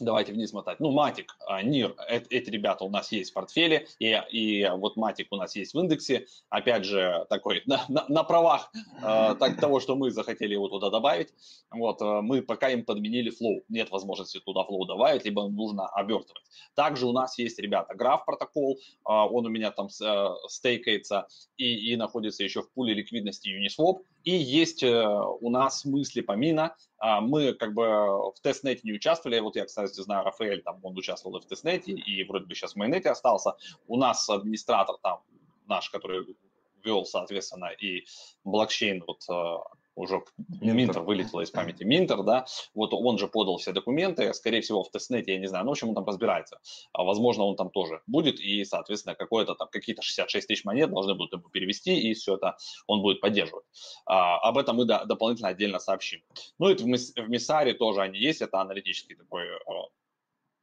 Давайте 0.00 0.32
вниз 0.32 0.52
мотать. 0.52 0.78
Ну, 0.78 0.92
Matic, 0.92 1.36
Near, 1.64 1.94
эти 2.08 2.50
ребята 2.50 2.84
у 2.84 2.90
нас 2.90 3.10
есть 3.10 3.30
в 3.30 3.34
портфеле, 3.34 3.88
и, 3.98 4.20
и 4.30 4.68
вот 4.70 4.96
Matic 4.96 5.28
у 5.32 5.36
нас 5.36 5.56
есть 5.56 5.74
в 5.74 5.78
индексе. 5.80 6.26
Опять 6.50 6.84
же, 6.84 7.26
такой 7.28 7.62
на, 7.66 7.84
на, 7.88 8.04
на 8.08 8.22
правах 8.22 8.70
э, 8.74 9.34
так, 9.38 9.60
того, 9.60 9.80
что 9.80 9.96
мы 9.96 10.10
захотели 10.10 10.52
его 10.52 10.68
туда 10.68 10.90
добавить. 10.90 11.34
Вот, 11.70 12.00
э, 12.00 12.20
мы 12.20 12.42
пока 12.42 12.70
им 12.70 12.84
подменили 12.84 13.30
Flow. 13.30 13.64
Нет 13.68 13.90
возможности 13.90 14.38
туда 14.38 14.64
Flow 14.64 14.84
добавить, 14.84 15.24
либо 15.24 15.48
нужно 15.48 15.88
обертывать. 15.88 16.42
Также 16.74 17.06
у 17.06 17.12
нас 17.12 17.36
есть, 17.38 17.58
ребята, 17.58 17.94
граф 17.94 18.24
протокол. 18.24 18.78
Э, 19.08 19.12
он 19.12 19.46
у 19.46 19.48
меня 19.48 19.72
там 19.72 19.88
э, 19.88 20.28
стейкается 20.48 21.26
и, 21.56 21.92
и 21.92 21.96
находится 21.96 22.44
еще 22.44 22.62
в 22.62 22.70
пуле 22.70 22.94
ликвидности 22.94 23.48
Uniswap. 23.48 24.02
И 24.24 24.36
есть 24.36 24.82
э, 24.82 25.08
у 25.40 25.50
нас 25.50 25.84
мысли 25.84 26.20
помина. 26.20 26.76
А, 26.98 27.20
мы 27.20 27.52
как 27.54 27.74
бы 27.74 27.84
в 27.84 28.34
тестнете 28.42 28.80
не 28.84 28.92
участвовали. 28.92 29.38
Вот 29.38 29.56
я, 29.56 29.64
кстати, 29.64 29.87
знаю, 29.94 30.24
Рафаэль, 30.24 30.62
там 30.62 30.80
он 30.82 30.96
участвовал 30.96 31.40
в 31.40 31.46
тестнете 31.46 31.92
и 31.92 32.24
вроде 32.24 32.46
бы 32.46 32.54
сейчас 32.54 32.72
в 32.72 32.76
майонете 32.76 33.10
остался. 33.10 33.56
У 33.86 33.96
нас 33.96 34.28
администратор 34.28 34.96
там 35.02 35.22
наш, 35.66 35.90
который 35.90 36.36
вел, 36.84 37.04
соответственно, 37.04 37.66
и 37.66 38.04
блокчейн, 38.44 39.04
вот 39.06 39.22
э, 39.28 39.77
уже 39.98 40.22
Минтер 40.60 41.00
вылетело 41.00 41.40
из 41.40 41.50
памяти, 41.50 41.82
Минтер, 41.84 42.22
да, 42.22 42.46
вот 42.74 42.94
он 42.94 43.18
же 43.18 43.28
подал 43.28 43.58
все 43.58 43.72
документы, 43.72 44.32
скорее 44.32 44.60
всего, 44.60 44.82
в 44.82 44.90
тестнете, 44.90 45.32
я 45.32 45.38
не 45.38 45.46
знаю, 45.46 45.64
ну, 45.64 45.70
в 45.70 45.72
общем, 45.72 45.88
он 45.88 45.94
там 45.94 46.04
разбирается. 46.06 46.60
А, 46.92 47.04
возможно, 47.04 47.44
он 47.44 47.56
там 47.56 47.70
тоже 47.70 48.00
будет, 48.06 48.40
и, 48.40 48.64
соответственно, 48.64 49.14
какое-то 49.14 49.54
там, 49.54 49.68
какие-то 49.70 50.02
66 50.02 50.48
тысяч 50.48 50.64
монет 50.64 50.90
должны 50.90 51.14
будут 51.14 51.32
ему 51.32 51.48
перевести, 51.50 51.98
и 51.98 52.14
все 52.14 52.36
это 52.36 52.56
он 52.86 53.02
будет 53.02 53.20
поддерживать. 53.20 53.64
А, 54.06 54.38
об 54.38 54.58
этом 54.58 54.76
мы 54.76 54.84
да, 54.84 55.04
дополнительно 55.04 55.48
отдельно 55.48 55.78
сообщим. 55.78 56.20
Ну, 56.58 56.70
и 56.70 56.74
в, 56.74 56.82
в 56.82 57.28
Миссаре 57.28 57.74
тоже 57.74 58.00
они 58.00 58.18
есть, 58.18 58.40
это 58.40 58.60
аналитический 58.60 59.16
такой 59.16 59.42
а, 59.66 59.88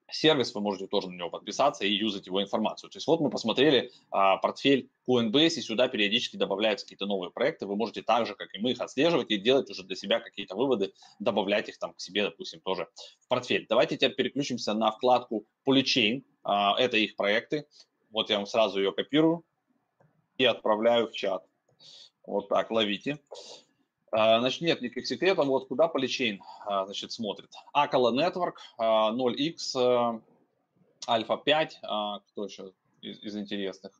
сервис, 0.09 0.53
вы 0.53 0.61
можете 0.61 0.87
тоже 0.87 1.09
на 1.09 1.15
него 1.15 1.29
подписаться 1.29 1.85
и 1.85 1.91
юзать 1.91 2.27
его 2.27 2.41
информацию. 2.41 2.89
То 2.89 2.97
есть 2.97 3.07
вот 3.07 3.21
мы 3.21 3.29
посмотрели 3.29 3.91
а, 4.11 4.37
портфель 4.37 4.89
Coinbase, 5.07 5.55
и 5.57 5.61
сюда 5.61 5.87
периодически 5.87 6.37
добавляются 6.37 6.85
какие-то 6.85 7.05
новые 7.05 7.31
проекты. 7.31 7.65
Вы 7.65 7.75
можете 7.75 8.01
так 8.01 8.25
же, 8.25 8.35
как 8.35 8.53
и 8.53 8.59
мы, 8.59 8.71
их 8.71 8.81
отслеживать 8.81 9.31
и 9.31 9.37
делать 9.37 9.69
уже 9.69 9.83
для 9.83 9.95
себя 9.95 10.19
какие-то 10.19 10.55
выводы, 10.55 10.93
добавлять 11.19 11.69
их 11.69 11.77
там 11.77 11.93
к 11.93 11.99
себе, 11.99 12.23
допустим, 12.23 12.61
тоже 12.61 12.87
в 13.19 13.27
портфель. 13.27 13.65
Давайте 13.67 13.95
теперь 13.95 14.15
переключимся 14.15 14.73
на 14.73 14.91
вкладку 14.91 15.45
Polychain. 15.67 16.23
А, 16.43 16.79
это 16.79 16.97
их 16.97 17.15
проекты. 17.15 17.67
Вот 18.11 18.29
я 18.29 18.37
вам 18.37 18.45
сразу 18.45 18.79
ее 18.79 18.91
копирую 18.91 19.43
и 20.37 20.45
отправляю 20.45 21.07
в 21.07 21.13
чат. 21.13 21.43
Вот 22.25 22.49
так, 22.49 22.71
ловите. 22.71 23.19
А, 24.11 24.39
значит, 24.39 24.61
нет 24.61 24.81
никаких 24.81 25.07
секретов. 25.07 25.47
Вот 25.47 25.67
куда 25.67 25.91
Polychain 25.93 26.39
а, 26.65 26.85
значит, 26.85 27.11
смотрит. 27.11 27.51
Акала 27.73 28.11
Network, 28.13 28.55
0x, 28.79 30.21
Альфа 31.07 31.37
5, 31.37 31.79
кто 31.81 32.45
еще 32.45 32.71
из, 33.01 33.19
из 33.19 33.35
интересных? 33.37 33.91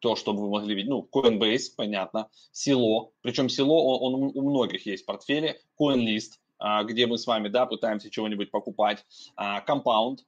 То, 0.00 0.16
чтобы 0.16 0.42
вы 0.42 0.50
могли 0.50 0.74
видеть, 0.74 0.90
ну, 0.90 1.08
Coinbase, 1.12 1.74
понятно, 1.76 2.28
Silo, 2.52 3.12
причем 3.20 3.46
Silo, 3.46 3.78
он, 3.78 4.14
он 4.14 4.32
у 4.34 4.50
многих 4.50 4.84
есть 4.84 5.04
в 5.04 5.06
портфеле, 5.06 5.60
CoinList, 5.80 6.40
а, 6.58 6.82
где 6.82 7.06
мы 7.06 7.18
с 7.18 7.26
вами, 7.26 7.48
да, 7.48 7.66
пытаемся 7.66 8.10
чего-нибудь 8.10 8.50
покупать, 8.50 9.06
Compound, 9.38 10.18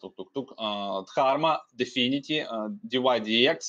тук-тук-тук, 0.00 0.54
Dharma, 0.58 1.58
Definity, 1.76 2.46
DYDX, 2.90 3.60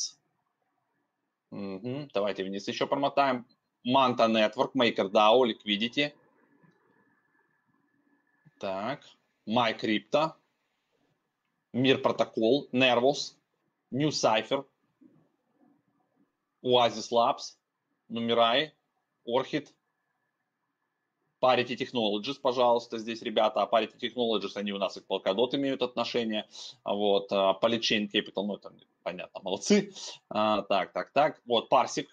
угу. 1.51 2.09
давайте 2.13 2.43
вниз 2.45 2.67
еще 2.69 2.87
промотаем, 2.87 3.45
Manta 3.83 4.27
Network, 4.27 4.73
MakerDAO, 4.73 5.45
Liquidity. 5.45 6.13
Так, 8.59 9.03
MyCrypto, 9.47 10.35
Мир 11.73 12.01
Протокол, 12.01 12.67
Nervos, 12.71 13.35
New 13.91 14.11
Cipher, 14.11 14.65
Oasis 16.63 17.11
Labs, 17.11 17.57
Numerai, 18.09 18.71
Orchid, 19.25 19.67
Parity 21.41 21.75
Technologies, 21.75 22.39
пожалуйста, 22.39 22.99
здесь 22.99 23.23
ребята, 23.23 23.63
а 23.63 23.67
Parity 23.67 23.97
Technologies, 23.99 24.51
они 24.55 24.71
у 24.73 24.77
нас 24.77 24.97
и 24.97 25.01
к 25.01 25.07
Polkadot 25.07 25.55
имеют 25.55 25.81
отношение, 25.81 26.47
вот, 26.85 27.31
а, 27.31 27.57
Polychain 27.59 28.07
Capital, 28.11 28.45
ну, 28.45 28.55
это 28.57 28.71
понятно, 29.01 29.41
молодцы, 29.41 29.91
а, 30.29 30.61
так, 30.61 30.93
так, 30.93 31.11
так, 31.11 31.41
вот, 31.45 31.71
Parsec, 31.71 32.05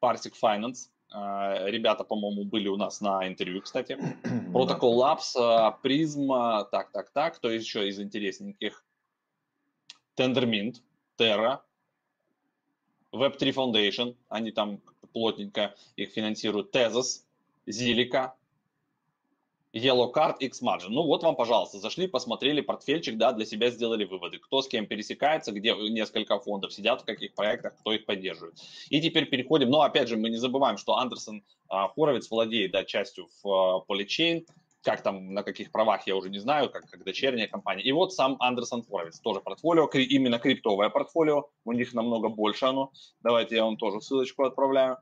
Parsec 0.00 0.32
Finance, 0.42 0.88
а, 0.88 0.93
ребята, 1.10 2.04
по-моему, 2.04 2.44
были 2.44 2.68
у 2.68 2.76
нас 2.76 3.00
на 3.00 3.26
интервью, 3.28 3.62
кстати. 3.62 3.92
Protocol 4.52 4.96
Labs, 4.96 5.80
Prism, 5.82 6.68
так, 6.70 6.90
так, 6.92 7.10
так. 7.10 7.36
Кто 7.36 7.50
еще 7.50 7.88
из 7.88 8.00
интересненьких? 8.00 8.84
Tendermint, 10.16 10.76
Terra, 11.18 11.60
Web3 13.12 13.52
Foundation, 13.52 14.16
они 14.28 14.50
там 14.50 14.80
плотненько 15.12 15.74
их 15.96 16.10
финансируют, 16.10 16.74
Tezos, 16.74 17.24
Zilica, 17.66 18.32
Yellow 19.74 20.12
Card, 20.12 20.36
X 20.38 20.62
Margin. 20.62 20.90
Ну 20.90 21.02
вот 21.02 21.22
вам, 21.24 21.34
пожалуйста, 21.34 21.78
зашли, 21.78 22.06
посмотрели 22.06 22.60
портфельчик, 22.60 23.16
да, 23.16 23.32
для 23.32 23.44
себя 23.44 23.70
сделали 23.70 24.04
выводы. 24.04 24.38
Кто 24.38 24.62
с 24.62 24.68
кем 24.68 24.86
пересекается, 24.86 25.52
где 25.52 25.74
несколько 25.74 26.38
фондов 26.38 26.72
сидят, 26.72 27.02
в 27.02 27.04
каких 27.04 27.34
проектах, 27.34 27.76
кто 27.80 27.92
их 27.92 28.06
поддерживает. 28.06 28.54
И 28.88 29.00
теперь 29.00 29.26
переходим, 29.26 29.70
но 29.70 29.82
опять 29.82 30.08
же, 30.08 30.16
мы 30.16 30.30
не 30.30 30.36
забываем, 30.36 30.76
что 30.76 30.96
Андерсон 30.96 31.42
а, 31.68 31.90
владеет, 31.96 32.70
да, 32.70 32.84
частью 32.84 33.26
в 33.42 33.48
а, 33.48 33.84
Polychain, 33.88 34.46
как 34.82 35.02
там, 35.02 35.32
на 35.32 35.42
каких 35.42 35.72
правах, 35.72 36.06
я 36.06 36.14
уже 36.14 36.28
не 36.28 36.38
знаю, 36.38 36.70
как, 36.70 36.88
как 36.88 37.02
дочерняя 37.04 37.48
компания. 37.48 37.82
И 37.82 37.90
вот 37.90 38.12
сам 38.12 38.36
Андерсон 38.38 38.84
Хоровиц, 38.84 39.18
тоже 39.18 39.40
портфолио, 39.40 39.86
именно 39.86 40.38
криптовое 40.38 40.90
портфолио, 40.90 41.48
у 41.64 41.72
них 41.72 41.94
намного 41.94 42.28
больше 42.28 42.66
оно. 42.66 42.92
Давайте 43.22 43.56
я 43.56 43.64
вам 43.64 43.76
тоже 43.76 44.00
ссылочку 44.00 44.44
отправляю. 44.44 44.98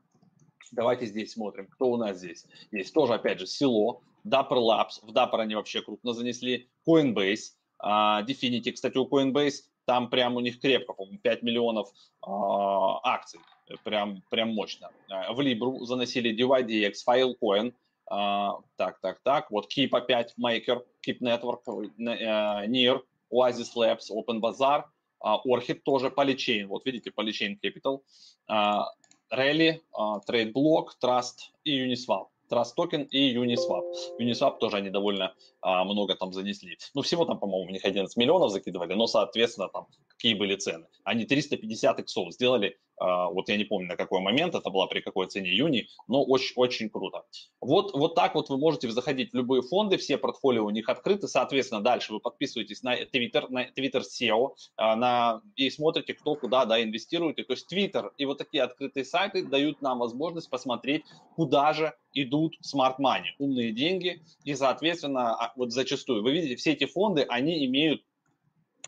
Давайте 0.71 1.05
здесь 1.05 1.33
смотрим, 1.33 1.67
кто 1.67 1.91
у 1.91 1.97
нас 1.97 2.17
здесь. 2.17 2.45
Есть 2.71 2.93
тоже, 2.93 3.13
опять 3.13 3.39
же, 3.39 3.45
село, 3.45 4.01
Dapper 4.25 4.57
Labs, 4.57 4.99
в 5.01 5.11
Dapper 5.11 5.41
они 5.41 5.55
вообще 5.55 5.81
крупно 5.81 6.13
занесли, 6.13 6.69
Coinbase, 6.87 7.53
uh, 7.83 8.25
Definity, 8.25 8.71
кстати, 8.71 8.97
у 8.97 9.07
Coinbase 9.07 9.63
там 9.85 10.09
прям 10.09 10.35
у 10.35 10.39
них 10.39 10.59
крепко, 10.59 10.93
по-моему, 10.93 11.19
5 11.19 11.43
миллионов 11.43 11.89
uh, 12.25 12.99
акций, 13.03 13.39
прям, 13.83 14.23
прям 14.29 14.53
мощно. 14.53 14.91
Uh, 15.11 15.33
в 15.33 15.39
Libru 15.41 15.85
заносили 15.85 16.33
DYDX, 16.33 16.93
Filecoin, 17.07 17.73
uh, 18.11 18.63
так, 18.77 18.99
так, 19.01 19.19
так, 19.23 19.51
вот 19.51 19.67
Keep 19.75 19.89
опять, 19.91 20.33
Maker, 20.37 20.83
Keep 21.05 21.19
Network, 21.19 21.63
uh, 21.65 22.67
NIR, 22.67 23.01
Oasis 23.31 23.75
Labs, 23.75 24.09
Open 24.09 24.39
Bazaar, 24.39 24.85
uh, 25.23 25.39
Orchid 25.45 25.81
тоже, 25.83 26.07
Polychain, 26.09 26.65
вот 26.67 26.85
видите, 26.85 27.11
Polychain 27.11 27.57
Capital, 27.61 28.01
uh, 28.49 28.85
Rally, 29.31 29.81
uh, 29.97 30.21
Trade 30.25 30.53
Block, 30.53 30.91
Trust 31.01 31.51
и 31.63 31.85
Uniswap. 31.85 32.27
Trust 32.53 32.75
Token 32.75 33.07
и 33.09 33.35
Uniswap. 33.35 33.85
Uniswap 34.19 34.59
тоже 34.59 34.77
они 34.77 34.91
довольно 34.91 35.33
а, 35.63 35.83
много 35.85 36.15
там 36.15 36.33
занесли. 36.33 36.77
Ну, 36.93 37.01
всего 37.01 37.25
там, 37.25 37.39
по-моему, 37.39 37.69
у 37.69 37.73
них 37.73 37.85
11 37.85 38.15
миллионов 38.17 38.51
закидывали, 38.51 38.93
но, 38.93 39.07
соответственно, 39.07 39.69
там 39.69 39.87
какие 40.07 40.33
были 40.33 40.55
цены. 40.55 40.85
Они 41.03 41.25
350 41.25 41.99
иксов 41.99 42.33
сделали 42.33 42.77
а, 43.03 43.29
вот 43.29 43.49
я 43.49 43.57
не 43.57 43.63
помню 43.63 43.87
на 43.87 43.95
какой 43.95 44.21
момент, 44.21 44.55
это 44.55 44.69
была 44.69 44.87
при 44.87 45.01
какой 45.01 45.27
цене 45.27 45.49
июни, 45.49 45.87
но 46.07 46.23
очень, 46.23 46.53
очень 46.55 46.89
круто. 46.89 47.23
Вот, 47.59 47.93
вот 47.93 48.15
так 48.15 48.35
вот 48.35 48.49
вы 48.49 48.57
можете 48.57 48.89
заходить 48.91 49.31
в 49.31 49.35
любые 49.35 49.61
фонды, 49.61 49.97
все 49.97 50.17
портфолио 50.17 50.65
у 50.65 50.69
них 50.69 50.87
открыты, 50.89 51.27
соответственно, 51.27 51.81
дальше 51.81 52.13
вы 52.13 52.19
подписываетесь 52.19 52.83
на 52.83 53.01
Twitter, 53.01 53.47
на 53.49 53.65
Twitter 53.65 54.01
SEO, 54.01 54.51
а, 54.77 54.95
на, 54.95 55.41
и 55.55 55.69
смотрите, 55.69 56.13
кто 56.13 56.35
куда 56.35 56.65
да, 56.65 56.81
инвестирует. 56.81 57.35
То 57.35 57.53
есть 57.53 57.71
Twitter 57.71 58.11
и 58.17 58.25
вот 58.25 58.37
такие 58.37 58.63
открытые 58.63 59.05
сайты 59.05 59.43
дают 59.43 59.81
нам 59.81 59.99
возможность 59.99 60.49
посмотреть, 60.49 61.03
куда 61.35 61.73
же 61.73 61.93
идут 62.13 62.55
money, 62.73 63.23
умные 63.39 63.71
деньги, 63.71 64.23
и, 64.43 64.53
соответственно, 64.53 65.35
вот 65.55 65.71
зачастую, 65.71 66.23
вы 66.23 66.31
видите, 66.33 66.55
все 66.55 66.73
эти 66.73 66.85
фонды, 66.85 67.25
они 67.27 67.65
имеют 67.65 68.03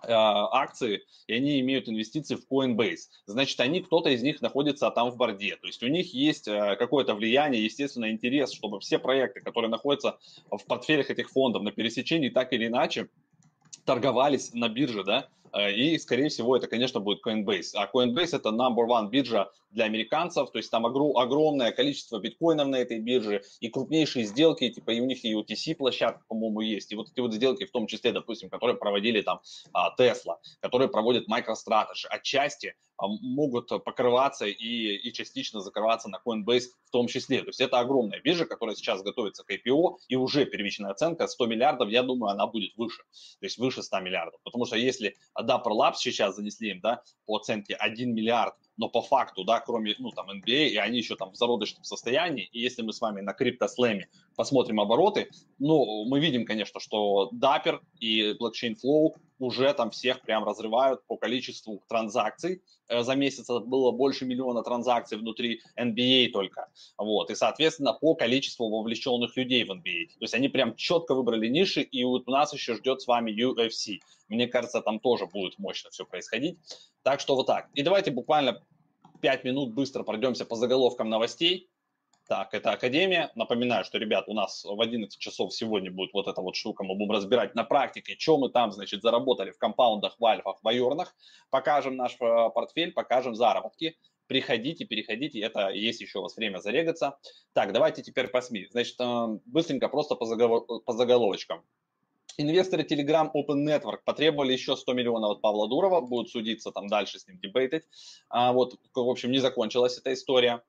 а, 0.02 0.62
акции, 0.62 1.04
и 1.28 1.34
они 1.34 1.60
имеют 1.62 1.90
инвестиции 1.90 2.36
в 2.36 2.46
Coinbase. 2.52 3.10
Значит, 3.26 3.60
они, 3.60 3.82
кто-то 3.82 4.10
из 4.10 4.22
них 4.22 4.42
находится 4.42 4.92
там 4.92 5.10
в 5.10 5.18
борде. 5.18 5.56
То 5.56 5.68
есть 5.68 5.82
у 5.84 5.88
них 5.88 6.14
есть 6.14 6.48
э, 6.48 6.76
какое-то 6.78 7.16
влияние, 7.16 7.64
естественно, 7.64 8.12
интерес, 8.12 8.52
чтобы 8.52 8.80
все 8.80 9.00
проекты, 9.00 9.42
которые 9.42 9.72
находятся 9.72 10.20
в 10.52 10.64
портфелях 10.66 11.10
этих 11.10 11.30
фондов 11.30 11.64
на 11.64 11.72
пересечении 11.72 12.30
так 12.30 12.54
или 12.54 12.68
иначе, 12.68 13.10
торговались 13.86 14.54
на 14.54 14.70
бирже, 14.70 15.04
да, 15.04 15.30
и, 15.56 15.98
скорее 15.98 16.30
всего, 16.30 16.58
это, 16.58 16.68
конечно, 16.68 17.00
будет 17.00 17.26
Coinbase. 17.26 17.72
А 17.76 17.90
Coinbase– 17.92 18.30
это 18.36 18.50
number 18.50 18.88
one 18.88 19.10
биржа 19.10 19.50
для 19.76 19.86
американцев, 19.86 20.52
то 20.52 20.58
есть 20.58 20.72
там 20.72 20.86
огромное 20.86 21.72
количество 21.72 22.18
биткоинов 22.18 22.68
на 22.70 22.78
этой 22.78 23.00
бирже 23.00 23.44
и 23.60 23.70
крупнейшие 23.70 24.26
сделки, 24.26 24.70
типа 24.70 24.92
и 24.92 25.02
у 25.02 25.06
них 25.06 25.24
и 25.26 25.36
OTC 25.36 25.76
площадка, 25.76 26.24
по-моему, 26.28 26.62
есть. 26.62 26.92
И 26.94 26.96
вот 26.96 27.12
эти 27.12 27.20
вот 27.20 27.34
сделки, 27.34 27.66
в 27.66 27.72
том 27.72 27.86
числе, 27.86 28.14
допустим, 28.14 28.50
которые 28.50 28.78
проводили 28.78 29.22
там 29.22 29.42
а, 29.74 29.94
Tesla, 30.00 30.38
которые 30.62 30.88
проводит 30.88 31.28
MicroStrategy, 31.30 32.08
отчасти 32.10 32.76
а, 32.98 33.08
могут 33.08 33.68
покрываться 33.84 34.46
и, 34.46 34.96
и 34.96 35.14
частично 35.14 35.60
закрываться 35.60 36.10
на 36.10 36.22
Coinbase 36.26 36.70
в 36.86 36.92
том 36.92 37.08
числе. 37.08 37.42
То 37.42 37.48
есть 37.48 37.60
это 37.60 37.80
огромная 37.80 38.22
биржа, 38.22 38.46
которая 38.46 38.76
сейчас 38.76 39.04
готовится 39.04 39.44
к 39.44 39.52
IPO, 39.52 39.98
и 40.08 40.16
уже 40.16 40.46
первичная 40.46 40.92
оценка 40.92 41.28
100 41.28 41.46
миллиардов, 41.48 41.90
я 41.90 42.04
думаю, 42.04 42.32
она 42.32 42.48
будет 42.48 42.72
выше, 42.78 43.04
то 43.40 43.46
есть 43.46 43.58
выше 43.58 43.84
100 43.84 44.00
миллиардов. 44.00 44.40
Потому 44.44 44.66
что 44.66 44.78
если 44.78 45.18
Dapper 45.46 45.72
Labs 45.72 45.96
сейчас 45.98 46.36
занесли 46.36 46.72
им, 46.72 46.80
да, 46.82 47.02
по 47.26 47.38
оценке 47.38 47.76
1 47.76 48.14
миллиард, 48.14 48.56
но 48.78 48.90
по 48.90 49.02
факту, 49.02 49.44
да, 49.44 49.60
кроме, 49.60 49.96
ну, 50.00 50.12
там, 50.12 50.30
NBA, 50.30 50.68
и 50.70 50.78
они 50.78 50.98
еще 50.98 51.16
там 51.16 51.32
в 51.32 51.36
зародышном 51.36 51.84
состоянии, 51.84 52.50
и 52.52 52.60
если 52.60 52.82
мы 52.82 52.94
с 52.94 53.02
вами 53.02 53.22
на 53.22 53.34
криптослэме 53.34 54.10
посмотрим 54.36 54.80
обороты, 54.80 55.30
ну, 55.60 56.06
мы 56.06 56.20
видим, 56.20 56.46
конечно, 56.46 56.80
что 56.80 57.30
Dapper 57.34 57.80
и 58.00 58.34
Blockchain 58.34 58.76
Flow 58.84 59.16
уже 59.40 59.74
там 59.74 59.92
всех 59.92 60.22
прям 60.22 60.44
разрывают 60.44 61.06
по 61.08 61.18
количеству 61.18 61.84
транзакций. 61.88 62.62
Э, 62.88 63.04
за 63.04 63.16
месяц 63.16 63.48
было 63.50 63.92
больше 63.92 64.26
миллиона 64.26 64.64
транзакций 64.64 65.18
внутри 65.18 65.62
NBA 65.80 66.30
только. 66.32 66.70
Вот. 66.98 67.30
И, 67.32 67.36
соответственно, 67.36 67.94
по 67.94 68.16
количеству 68.16 68.70
вовлеченных 68.70 69.36
людей 69.38 69.64
в 69.64 69.72
NBA. 69.72 70.08
То 70.08 70.22
есть 70.22 70.34
они 70.34 70.50
прям 70.50 70.76
четко 70.76 71.16
выбрали 71.16 71.48
ниши, 71.48 71.82
и 71.82 72.04
вот 72.04 72.28
у 72.28 72.32
нас 72.32 72.54
еще 72.54 72.76
ждет 72.76 73.02
с 73.02 73.08
вами 73.08 73.32
UFC. 73.32 74.00
Мне 74.28 74.48
кажется, 74.48 74.82
там 74.82 75.00
тоже 75.00 75.26
будет 75.26 75.60
мощно 75.60 75.90
все 75.92 76.06
происходить. 76.06 76.58
Так 77.04 77.20
что 77.20 77.36
вот 77.36 77.48
так. 77.48 77.70
И 77.76 77.84
давайте 77.84 78.12
буквально 78.12 78.62
5 79.22 79.44
минут 79.44 79.74
быстро 79.74 80.04
пройдемся 80.04 80.46
по 80.46 80.56
заголовкам 80.56 81.10
новостей. 81.10 81.70
Так, 82.28 82.56
это 82.56 82.72
Академия. 82.72 83.32
Напоминаю, 83.36 83.86
что, 83.86 84.00
ребят, 84.00 84.28
у 84.28 84.34
нас 84.34 84.64
в 84.64 84.82
11 84.82 85.20
часов 85.20 85.54
сегодня 85.54 85.92
будет 85.92 86.12
вот 86.12 86.28
эта 86.28 86.42
вот 86.42 86.56
штука. 86.56 86.84
Мы 86.84 86.96
будем 86.96 87.12
разбирать 87.12 87.54
на 87.54 87.64
практике, 87.64 88.16
что 88.18 88.40
мы 88.40 88.50
там, 88.50 88.72
значит, 88.72 89.04
заработали 89.04 89.52
в 89.52 89.60
компаундах, 89.60 90.16
в 90.20 90.26
альфах, 90.26 90.58
в 90.64 90.68
айорнах. 90.68 91.16
Покажем 91.52 91.96
наш 91.96 92.16
э, 92.20 92.50
портфель, 92.50 92.94
покажем 92.94 93.36
заработки. 93.36 93.96
Приходите, 94.26 94.86
переходите, 94.86 95.40
это 95.40 95.70
есть 95.70 96.02
еще 96.02 96.18
у 96.18 96.24
вас 96.24 96.36
время 96.36 96.58
зарегаться. 96.58 97.20
Так, 97.54 97.74
давайте 97.74 98.02
теперь 98.02 98.28
по 98.28 98.42
СМИ. 98.42 98.70
Значит, 98.72 98.96
э, 99.00 99.38
быстренько 99.46 99.88
просто 99.88 100.16
по, 100.16 100.26
заголов... 100.26 100.66
по 100.84 100.94
заголовочкам. 100.94 101.62
Инвесторы 102.38 102.82
Telegram 102.82 103.30
Open 103.36 103.64
Network 103.68 104.00
потребовали 104.04 104.52
еще 104.52 104.76
100 104.76 104.94
миллионов 104.94 105.34
от 105.34 105.42
Павла 105.42 105.70
Дурова, 105.70 106.02
будут 106.02 106.32
судиться 106.32 106.72
там 106.72 106.88
дальше 106.88 107.20
с 107.20 107.28
ним 107.28 107.38
дебейтить. 107.38 107.84
А, 108.30 108.52
вот, 108.52 108.80
в 108.96 109.10
общем, 109.10 109.30
не 109.30 109.38
закончилась 109.38 110.00
эта 110.00 110.12
история. 110.12 110.64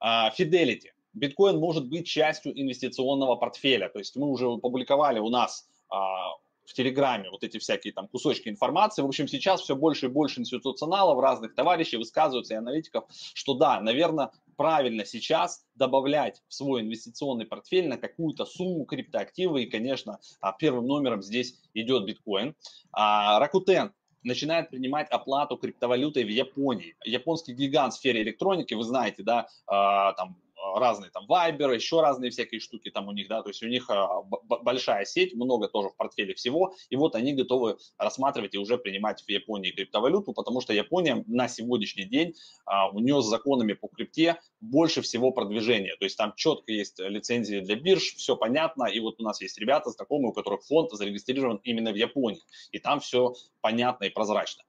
А, 0.00 0.32
Fidelity 0.36 0.95
биткоин 1.16 1.58
может 1.58 1.88
быть 1.88 2.06
частью 2.06 2.58
инвестиционного 2.60 3.36
портфеля. 3.36 3.88
То 3.88 3.98
есть 3.98 4.14
мы 4.16 4.28
уже 4.28 4.46
опубликовали 4.46 5.18
у 5.18 5.28
нас 5.28 5.66
а, 5.88 6.34
в 6.66 6.74
Телеграме 6.74 7.30
вот 7.30 7.42
эти 7.42 7.58
всякие 7.58 7.92
там 7.92 8.06
кусочки 8.08 8.48
информации. 8.48 9.02
В 9.02 9.06
общем, 9.06 9.26
сейчас 9.26 9.62
все 9.62 9.74
больше 9.74 10.06
и 10.06 10.08
больше 10.08 10.40
институционалов, 10.40 11.18
разных 11.20 11.54
товарищей 11.54 11.96
высказываются 11.96 12.54
и 12.54 12.56
аналитиков, 12.58 13.04
что 13.34 13.54
да, 13.54 13.80
наверное, 13.80 14.30
правильно 14.56 15.04
сейчас 15.04 15.64
добавлять 15.74 16.42
в 16.48 16.54
свой 16.54 16.82
инвестиционный 16.82 17.46
портфель 17.46 17.88
на 17.88 17.96
какую-то 17.96 18.44
сумму 18.44 18.84
криптоактивы. 18.84 19.62
И, 19.62 19.70
конечно, 19.70 20.20
а, 20.40 20.52
первым 20.52 20.86
номером 20.86 21.22
здесь 21.22 21.58
идет 21.72 22.04
биткоин. 22.04 22.54
А, 22.92 23.40
Rakuten 23.40 23.92
начинает 24.22 24.70
принимать 24.70 25.08
оплату 25.10 25.56
криптовалютой 25.56 26.24
в 26.24 26.28
Японии. 26.28 26.96
Японский 27.04 27.54
гигант 27.54 27.94
в 27.94 27.96
сфере 27.96 28.22
электроники, 28.22 28.74
вы 28.74 28.82
знаете, 28.82 29.22
да, 29.22 29.46
там 29.66 30.36
разные 30.74 31.10
там 31.10 31.26
Viber, 31.28 31.74
еще 31.74 32.00
разные 32.00 32.30
всякие 32.30 32.60
штуки 32.60 32.90
там 32.90 33.08
у 33.08 33.12
них, 33.12 33.28
да, 33.28 33.42
то 33.42 33.50
есть 33.50 33.62
у 33.62 33.68
них 33.68 33.88
а, 33.90 34.22
большая 34.62 35.04
сеть, 35.04 35.34
много 35.34 35.68
тоже 35.68 35.88
в 35.88 35.96
портфеле 35.96 36.34
всего, 36.34 36.74
и 36.90 36.96
вот 36.96 37.14
они 37.14 37.32
готовы 37.32 37.78
рассматривать 37.98 38.54
и 38.54 38.58
уже 38.58 38.78
принимать 38.78 39.22
в 39.22 39.28
Японии 39.28 39.70
криптовалюту, 39.70 40.32
потому 40.32 40.60
что 40.60 40.72
Япония 40.72 41.24
на 41.26 41.48
сегодняшний 41.48 42.04
день, 42.04 42.34
а, 42.64 42.90
у 42.90 43.00
нее 43.00 43.22
с 43.22 43.26
законами 43.26 43.72
по 43.74 43.88
крипте 43.88 44.40
больше 44.60 45.02
всего 45.02 45.30
продвижения, 45.32 45.96
то 45.96 46.04
есть 46.04 46.16
там 46.16 46.32
четко 46.36 46.72
есть 46.72 46.98
лицензии 46.98 47.60
для 47.60 47.76
бирж, 47.76 48.14
все 48.16 48.36
понятно, 48.36 48.84
и 48.84 49.00
вот 49.00 49.20
у 49.20 49.22
нас 49.22 49.40
есть 49.40 49.58
ребята 49.58 49.90
знакомые, 49.90 50.30
у 50.30 50.32
которых 50.32 50.62
фонд 50.64 50.90
зарегистрирован 50.92 51.60
именно 51.64 51.92
в 51.92 51.96
Японии, 51.96 52.42
и 52.72 52.78
там 52.78 53.00
все 53.00 53.34
понятно 53.60 54.04
и 54.04 54.10
прозрачно. 54.10 54.64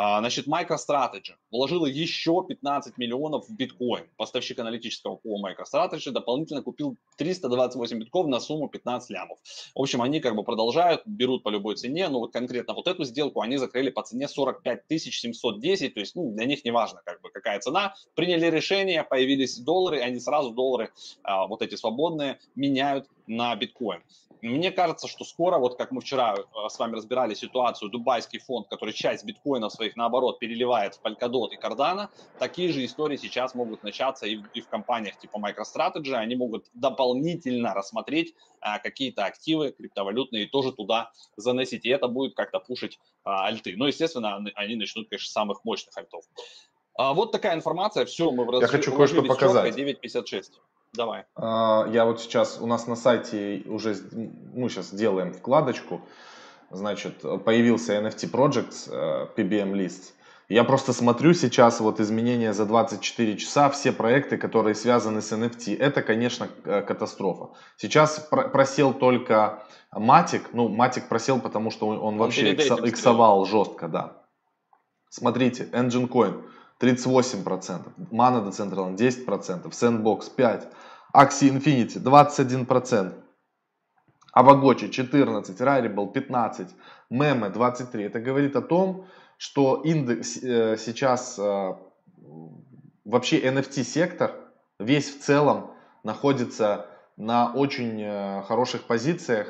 А, 0.00 0.20
значит, 0.20 0.46
MicroStrategy 0.46 1.34
вложила 1.50 1.84
еще 1.84 2.44
15 2.48 2.98
миллионов 2.98 3.48
в 3.48 3.56
биткоин. 3.56 4.04
Поставщик 4.16 4.60
аналитического 4.60 5.16
пула 5.16 5.50
MicroStrategy 5.50 6.12
дополнительно 6.12 6.62
купил 6.62 6.96
328 7.16 7.98
битков 7.98 8.28
на 8.28 8.38
сумму 8.38 8.68
15 8.68 9.10
лямов. 9.10 9.38
В 9.74 9.80
общем, 9.80 10.00
они 10.00 10.20
как 10.20 10.36
бы 10.36 10.44
продолжают, 10.44 11.02
берут 11.04 11.42
по 11.42 11.48
любой 11.48 11.74
цене, 11.74 12.08
но 12.10 12.20
вот 12.20 12.32
конкретно 12.32 12.74
вот 12.74 12.86
эту 12.86 13.02
сделку 13.02 13.40
они 13.40 13.56
закрыли 13.56 13.90
по 13.90 14.04
цене 14.04 14.28
45 14.28 14.84
710, 14.88 15.94
то 15.94 16.00
есть 16.00 16.14
ну, 16.14 16.30
для 16.30 16.44
них 16.44 16.64
не 16.64 16.70
важно 16.70 17.02
как 17.04 17.20
бы 17.20 17.30
какая 17.30 17.58
цена. 17.58 17.96
Приняли 18.14 18.46
решение, 18.46 19.02
появились 19.02 19.58
доллары, 19.58 19.98
они 19.98 20.20
сразу 20.20 20.50
доллары 20.50 20.92
а, 21.24 21.48
вот 21.48 21.60
эти 21.60 21.74
свободные 21.74 22.38
меняют 22.54 23.08
на 23.28 23.54
биткоин. 23.56 24.02
Мне 24.40 24.70
кажется, 24.70 25.08
что 25.08 25.24
скоро, 25.24 25.58
вот 25.58 25.76
как 25.76 25.90
мы 25.90 26.00
вчера 26.00 26.34
э, 26.36 26.68
с 26.68 26.78
вами 26.78 26.94
разбирали 26.94 27.34
ситуацию, 27.34 27.90
дубайский 27.90 28.38
фонд, 28.38 28.68
который 28.68 28.94
часть 28.94 29.24
биткоинов 29.24 29.72
своих 29.72 29.96
наоборот 29.96 30.38
переливает 30.38 30.94
в 30.94 31.02
Polkadot 31.02 31.48
и 31.50 31.58
Cardano, 31.58 32.08
такие 32.38 32.72
же 32.72 32.84
истории 32.84 33.16
сейчас 33.16 33.54
могут 33.54 33.82
начаться 33.82 34.26
и 34.26 34.36
в, 34.36 34.46
и 34.54 34.60
в 34.60 34.68
компаниях 34.68 35.18
типа 35.18 35.38
MicroStrategy. 35.38 36.12
Они 36.12 36.36
могут 36.36 36.66
дополнительно 36.72 37.74
рассмотреть 37.74 38.34
а, 38.60 38.78
какие-то 38.78 39.24
активы 39.24 39.72
криптовалютные 39.72 40.44
и 40.44 40.46
тоже 40.46 40.72
туда 40.72 41.10
заносить. 41.36 41.84
И 41.84 41.88
это 41.88 42.06
будет 42.06 42.36
как-то 42.36 42.60
пушить 42.60 43.00
а, 43.24 43.46
альты. 43.46 43.76
Но, 43.76 43.88
естественно, 43.88 44.44
они 44.54 44.76
начнут, 44.76 45.08
конечно, 45.08 45.28
с 45.28 45.32
самых 45.32 45.64
мощных 45.64 45.96
альтов. 45.96 46.24
А, 46.98 47.14
вот 47.14 47.32
такая 47.32 47.54
информация. 47.54 48.04
Все, 48.06 48.30
мы 48.30 48.44
в 48.44 48.60
Я 48.60 48.66
хочу 48.66 48.94
кое-что 48.94 49.22
показать. 49.22 49.76
9.56. 49.76 50.52
Давай. 50.94 51.24
А, 51.36 51.86
я 51.90 52.04
вот 52.04 52.20
сейчас, 52.20 52.58
у 52.60 52.66
нас 52.66 52.86
на 52.86 52.96
сайте 52.96 53.62
уже, 53.66 53.96
мы 54.54 54.68
сейчас 54.68 54.92
делаем 54.92 55.32
вкладочку, 55.32 56.00
значит, 56.70 57.22
появился 57.44 57.94
NFT 57.94 58.30
Projects, 58.30 58.90
э, 58.90 59.28
PBM 59.36 59.74
лист. 59.74 60.14
Я 60.48 60.64
просто 60.64 60.94
смотрю 60.94 61.34
сейчас 61.34 61.78
вот 61.80 62.00
изменения 62.00 62.54
за 62.54 62.64
24 62.64 63.36
часа, 63.36 63.68
все 63.68 63.92
проекты, 63.92 64.38
которые 64.38 64.74
связаны 64.74 65.20
с 65.20 65.30
NFT. 65.30 65.76
Это, 65.78 66.00
конечно, 66.00 66.48
э, 66.64 66.80
катастрофа. 66.80 67.50
Сейчас 67.76 68.18
просел 68.30 68.94
только 68.94 69.62
Matic. 69.94 70.44
Ну, 70.54 70.74
Matic 70.74 71.08
просел, 71.08 71.38
потому 71.38 71.70
что 71.70 71.86
он, 71.86 71.98
он 71.98 72.16
вообще 72.16 72.54
иксовал 72.54 73.44
жестко, 73.44 73.88
да. 73.88 74.22
Смотрите, 75.10 75.68
Engine 75.72 76.08
Coin 76.08 76.42
38%, 76.80 77.80
Mana 78.10 78.40
Decentraland 78.40 78.96
10%, 78.96 79.72
Sandbox 79.72 80.30
5%, 80.36 80.66
Axie 81.14 81.50
Infinity 81.50 81.98
21%, 81.98 83.12
Авагочи 84.32 84.88
14, 84.88 85.60
Rarible 85.60 86.12
15, 86.12 86.74
Meme 87.10 87.50
23. 87.50 88.04
Это 88.04 88.20
говорит 88.20 88.56
о 88.56 88.62
том, 88.62 89.06
что 89.36 89.80
индекс 89.84 90.36
э, 90.42 90.76
сейчас 90.76 91.38
э, 91.38 91.74
вообще 93.04 93.40
NFT 93.40 93.82
сектор 93.82 94.32
весь 94.78 95.10
в 95.10 95.20
целом 95.20 95.72
находится 96.04 96.86
на 97.16 97.52
очень 97.52 98.00
э, 98.00 98.42
хороших 98.42 98.82
позициях. 98.84 99.48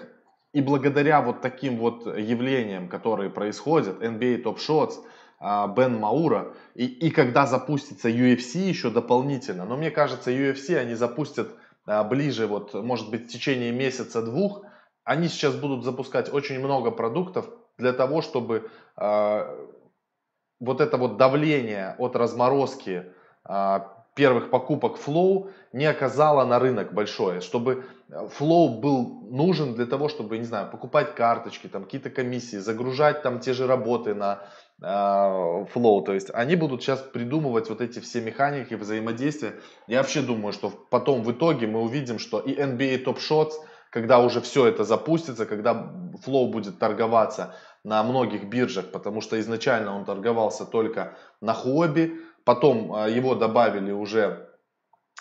И 0.54 0.62
благодаря 0.62 1.20
вот 1.20 1.42
таким 1.42 1.76
вот 1.76 2.06
явлениям, 2.06 2.88
которые 2.88 3.28
происходят, 3.28 4.02
NBA 4.02 4.42
Top 4.42 4.56
Shots, 4.56 4.94
Бен 5.40 5.98
Маура, 5.98 6.52
и, 6.74 6.86
и 6.86 7.10
когда 7.10 7.46
запустится 7.46 8.08
UFC 8.08 8.58
еще 8.58 8.90
дополнительно, 8.90 9.64
но 9.64 9.76
мне 9.76 9.90
кажется, 9.90 10.32
UFC 10.32 10.76
они 10.76 10.94
запустят 10.94 11.54
а, 11.86 12.02
ближе, 12.04 12.46
вот, 12.46 12.74
может 12.74 13.10
быть, 13.10 13.28
в 13.28 13.32
течение 13.32 13.72
месяца-двух, 13.72 14.62
они 15.04 15.28
сейчас 15.28 15.54
будут 15.54 15.84
запускать 15.84 16.32
очень 16.32 16.58
много 16.58 16.90
продуктов 16.90 17.48
для 17.78 17.94
того, 17.94 18.20
чтобы 18.20 18.70
э, 18.96 19.66
вот 20.60 20.80
это 20.82 20.98
вот 20.98 21.16
давление 21.16 21.94
от 21.98 22.14
разморозки 22.14 23.06
э, 23.48 23.80
первых 24.14 24.50
покупок 24.50 24.98
Flow 24.98 25.50
не 25.72 25.86
оказало 25.86 26.44
на 26.44 26.58
рынок 26.58 26.92
большое, 26.92 27.40
чтобы 27.40 27.84
Flow 28.10 28.80
был 28.80 29.22
нужен 29.30 29.74
для 29.74 29.86
того, 29.86 30.08
чтобы, 30.08 30.36
не 30.36 30.44
знаю, 30.44 30.70
покупать 30.70 31.14
карточки, 31.14 31.68
там 31.68 31.84
какие-то 31.84 32.10
комиссии, 32.10 32.56
загружать 32.56 33.22
там 33.22 33.40
те 33.40 33.54
же 33.54 33.66
работы 33.66 34.14
на 34.14 34.40
э, 34.82 34.86
Flow. 34.86 36.04
То 36.04 36.14
есть 36.14 36.30
они 36.32 36.56
будут 36.56 36.82
сейчас 36.82 37.00
придумывать 37.00 37.68
вот 37.68 37.80
эти 37.80 37.98
все 38.00 38.20
механики 38.20 38.74
взаимодействия. 38.74 39.54
Я 39.86 39.98
вообще 39.98 40.22
думаю, 40.22 40.52
что 40.52 40.70
потом 40.90 41.22
в 41.22 41.32
итоге 41.32 41.66
мы 41.66 41.80
увидим, 41.80 42.18
что 42.18 42.40
и 42.40 42.54
NBA 42.54 43.04
Top 43.04 43.18
Shots– 43.18 43.52
когда 43.90 44.18
уже 44.20 44.40
все 44.40 44.66
это 44.66 44.84
запустится, 44.84 45.46
когда 45.46 45.72
Flow 46.26 46.50
будет 46.50 46.78
торговаться 46.78 47.54
на 47.84 48.02
многих 48.02 48.44
биржах, 48.48 48.90
потому 48.90 49.20
что 49.20 49.40
изначально 49.40 49.96
он 49.96 50.04
торговался 50.04 50.66
только 50.66 51.16
на 51.40 51.52
Huobi, 51.52 52.16
потом 52.44 52.92
а, 52.92 53.08
его 53.08 53.34
добавили 53.34 53.92
уже 53.92 54.48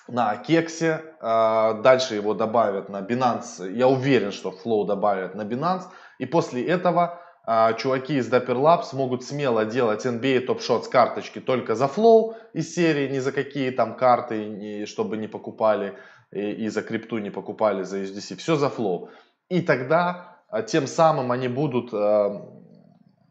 на 0.07 0.35
Кексе, 0.37 1.01
а, 1.21 1.73
дальше 1.81 2.15
его 2.15 2.33
добавят 2.33 2.89
на 2.89 3.01
Binance, 3.01 3.71
я 3.71 3.87
уверен, 3.87 4.31
что 4.31 4.49
Flow 4.51 4.85
добавят 4.85 5.35
на 5.35 5.43
Binance, 5.43 5.83
и 6.19 6.25
после 6.25 6.65
этого 6.65 7.01
а, 7.03 7.26
чуваки 7.77 8.17
из 8.17 8.29
Dapper 8.29 8.55
Labs 8.55 8.93
могут 8.93 9.23
смело 9.23 9.65
делать 9.65 10.05
NBA 10.05 10.45
Top 10.45 10.59
Shots 10.59 10.89
карточки 10.89 11.39
только 11.39 11.75
за 11.75 11.85
Flow 11.85 12.35
из 12.53 12.75
серии, 12.75 13.09
ни 13.09 13.19
за 13.19 13.31
какие 13.31 13.71
там 13.71 13.95
карты, 13.95 14.85
чтобы 14.85 15.17
не 15.17 15.27
покупали 15.27 15.97
и, 16.31 16.51
и 16.51 16.69
за 16.69 16.81
крипту 16.81 17.19
не 17.19 17.29
покупали 17.29 17.83
за 17.83 17.99
USDC, 17.99 18.35
все 18.37 18.55
за 18.55 18.69
Flow. 18.69 19.09
И 19.49 19.61
тогда 19.61 20.37
а, 20.49 20.61
тем 20.61 20.87
самым 20.87 21.31
они 21.31 21.47
будут 21.47 21.93
э, 21.93 22.41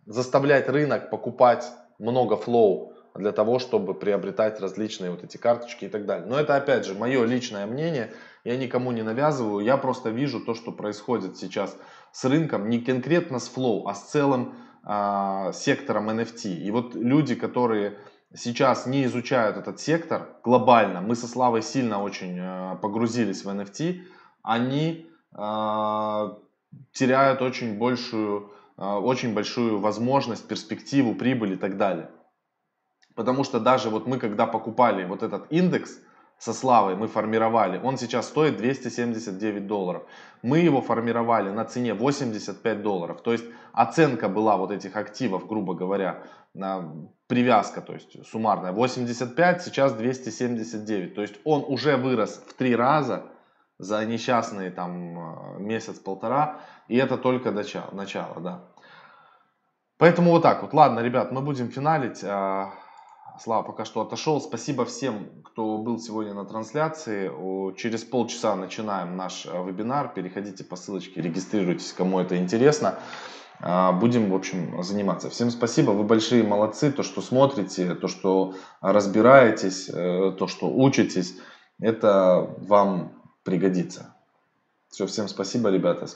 заставлять 0.07 0.69
рынок 0.69 1.11
покупать 1.11 1.65
много 1.99 2.37
Flow 2.37 2.95
для 3.15 3.33
того, 3.33 3.59
чтобы 3.59 3.95
приобретать 3.95 4.61
различные 4.61 5.11
вот 5.11 5.25
эти 5.25 5.37
карточки 5.37 5.87
и 5.87 5.89
так 5.89 6.07
далее. 6.07 6.27
Но 6.27 6.39
это 6.39 6.57
опять 6.57 6.85
же 6.85 6.95
мое 6.95 7.25
личное 7.25 7.67
мнение, 7.67 8.13
я 8.45 8.57
никому 8.57 8.93
не 8.93 9.03
навязываю, 9.03 9.65
я 9.65 9.77
просто 9.77 10.11
вижу 10.11 10.41
то, 10.41 10.55
что 10.55 10.73
происходит 10.73 11.37
сейчас 11.37 11.77
с 12.17 12.25
рынком, 12.25 12.71
не 12.71 12.81
конкретно 12.81 13.39
с 13.39 13.47
флоу, 13.47 13.87
а 13.89 13.95
с 13.95 14.11
целым 14.11 14.55
э, 14.85 15.53
сектором 15.53 16.09
NFT. 16.09 16.63
И 16.67 16.71
вот 16.71 16.95
люди, 16.95 17.35
которые 17.35 17.99
сейчас 18.35 18.87
не 18.87 19.05
изучают 19.05 19.59
этот 19.59 19.81
сектор 19.81 20.31
глобально, 20.43 21.03
мы 21.03 21.15
со 21.15 21.29
Славой 21.29 21.61
сильно 21.61 22.03
очень 22.03 22.39
э, 22.39 22.77
погрузились 22.81 23.45
в 23.45 23.49
NFT, 23.49 24.01
они 24.43 25.11
э, 25.37 26.35
теряют 26.93 27.43
очень 27.43 27.77
большую, 27.77 28.51
э, 28.79 28.83
очень 28.83 29.35
большую 29.35 29.79
возможность, 29.79 30.49
перспективу, 30.49 31.15
прибыль 31.15 31.53
и 31.53 31.57
так 31.57 31.77
далее. 31.77 32.11
Потому 33.15 33.45
что 33.45 33.61
даже 33.61 33.91
вот 33.91 34.07
мы, 34.07 34.19
когда 34.19 34.47
покупали 34.47 35.05
вот 35.05 35.23
этот 35.23 35.53
индекс, 35.53 36.01
со 36.39 36.53
Славой 36.53 36.97
мы 36.97 37.09
формировали, 37.09 37.81
он 37.83 37.97
сейчас 37.97 38.29
стоит 38.29 38.57
279 38.57 39.67
долларов. 39.67 40.03
Мы 40.43 40.59
его 40.59 40.81
формировали 40.81 41.51
на 41.51 41.65
цене 41.65 41.95
85 41.95 42.83
долларов. 42.83 43.23
То 43.23 43.33
есть 43.33 43.45
оценка 43.73 44.29
была 44.29 44.57
вот 44.57 44.71
этих 44.71 44.97
активов, 44.97 45.47
грубо 45.47 45.75
говоря, 45.75 46.23
на 46.55 46.93
привязка, 47.27 47.81
то 47.81 47.95
есть 47.95 48.27
суммарная 48.27 48.73
85, 48.73 49.63
сейчас 49.63 49.93
279. 49.95 51.15
То 51.15 51.23
есть 51.23 51.35
он 51.45 51.65
уже 51.67 51.97
вырос 51.97 52.43
в 52.47 52.55
три 52.55 52.77
раза 52.77 53.25
за 53.79 54.05
несчастные 54.05 54.71
там 54.71 55.65
месяц-полтора. 55.65 56.61
И 56.89 56.97
это 56.97 57.17
только 57.19 57.51
начало, 57.51 57.91
начало, 57.93 58.41
да. 58.41 58.65
Поэтому 59.99 60.31
вот 60.31 60.43
так 60.43 60.63
вот. 60.63 60.75
Ладно, 60.75 61.01
ребят, 61.01 61.33
мы 61.33 61.41
будем 61.41 61.69
финалить. 61.69 62.23
Слава 63.39 63.63
пока 63.63 63.85
что 63.85 64.01
отошел. 64.01 64.41
Спасибо 64.41 64.85
всем, 64.85 65.29
кто 65.45 65.79
был 65.79 65.99
сегодня 65.99 66.33
на 66.33 66.45
трансляции. 66.45 67.31
Через 67.77 68.03
полчаса 68.05 68.57
начинаем 68.57 69.17
наш 69.17 69.47
э, 69.47 69.65
вебинар. 69.65 70.13
Переходите 70.15 70.65
по 70.65 70.77
ссылочке, 70.77 71.21
регистрируйтесь, 71.21 71.93
кому 71.93 72.19
это 72.21 72.39
интересно. 72.39 72.99
А, 73.61 73.93
будем, 73.93 74.31
в 74.31 74.35
общем, 74.35 74.83
заниматься. 74.83 75.29
Всем 75.29 75.51
спасибо, 75.51 75.91
вы 75.91 76.05
большие 76.05 76.45
молодцы. 76.45 76.91
То, 76.91 77.03
что 77.03 77.21
смотрите, 77.21 77.95
то, 77.95 78.09
что 78.09 78.55
разбираетесь, 78.81 79.89
э, 79.89 80.33
то, 80.39 80.47
что 80.47 80.71
учитесь, 80.75 81.37
это 81.79 82.55
вам 82.59 83.13
пригодится. 83.45 84.15
Все, 84.89 85.07
всем 85.07 85.29
спасибо, 85.29 85.71
ребята. 85.71 86.07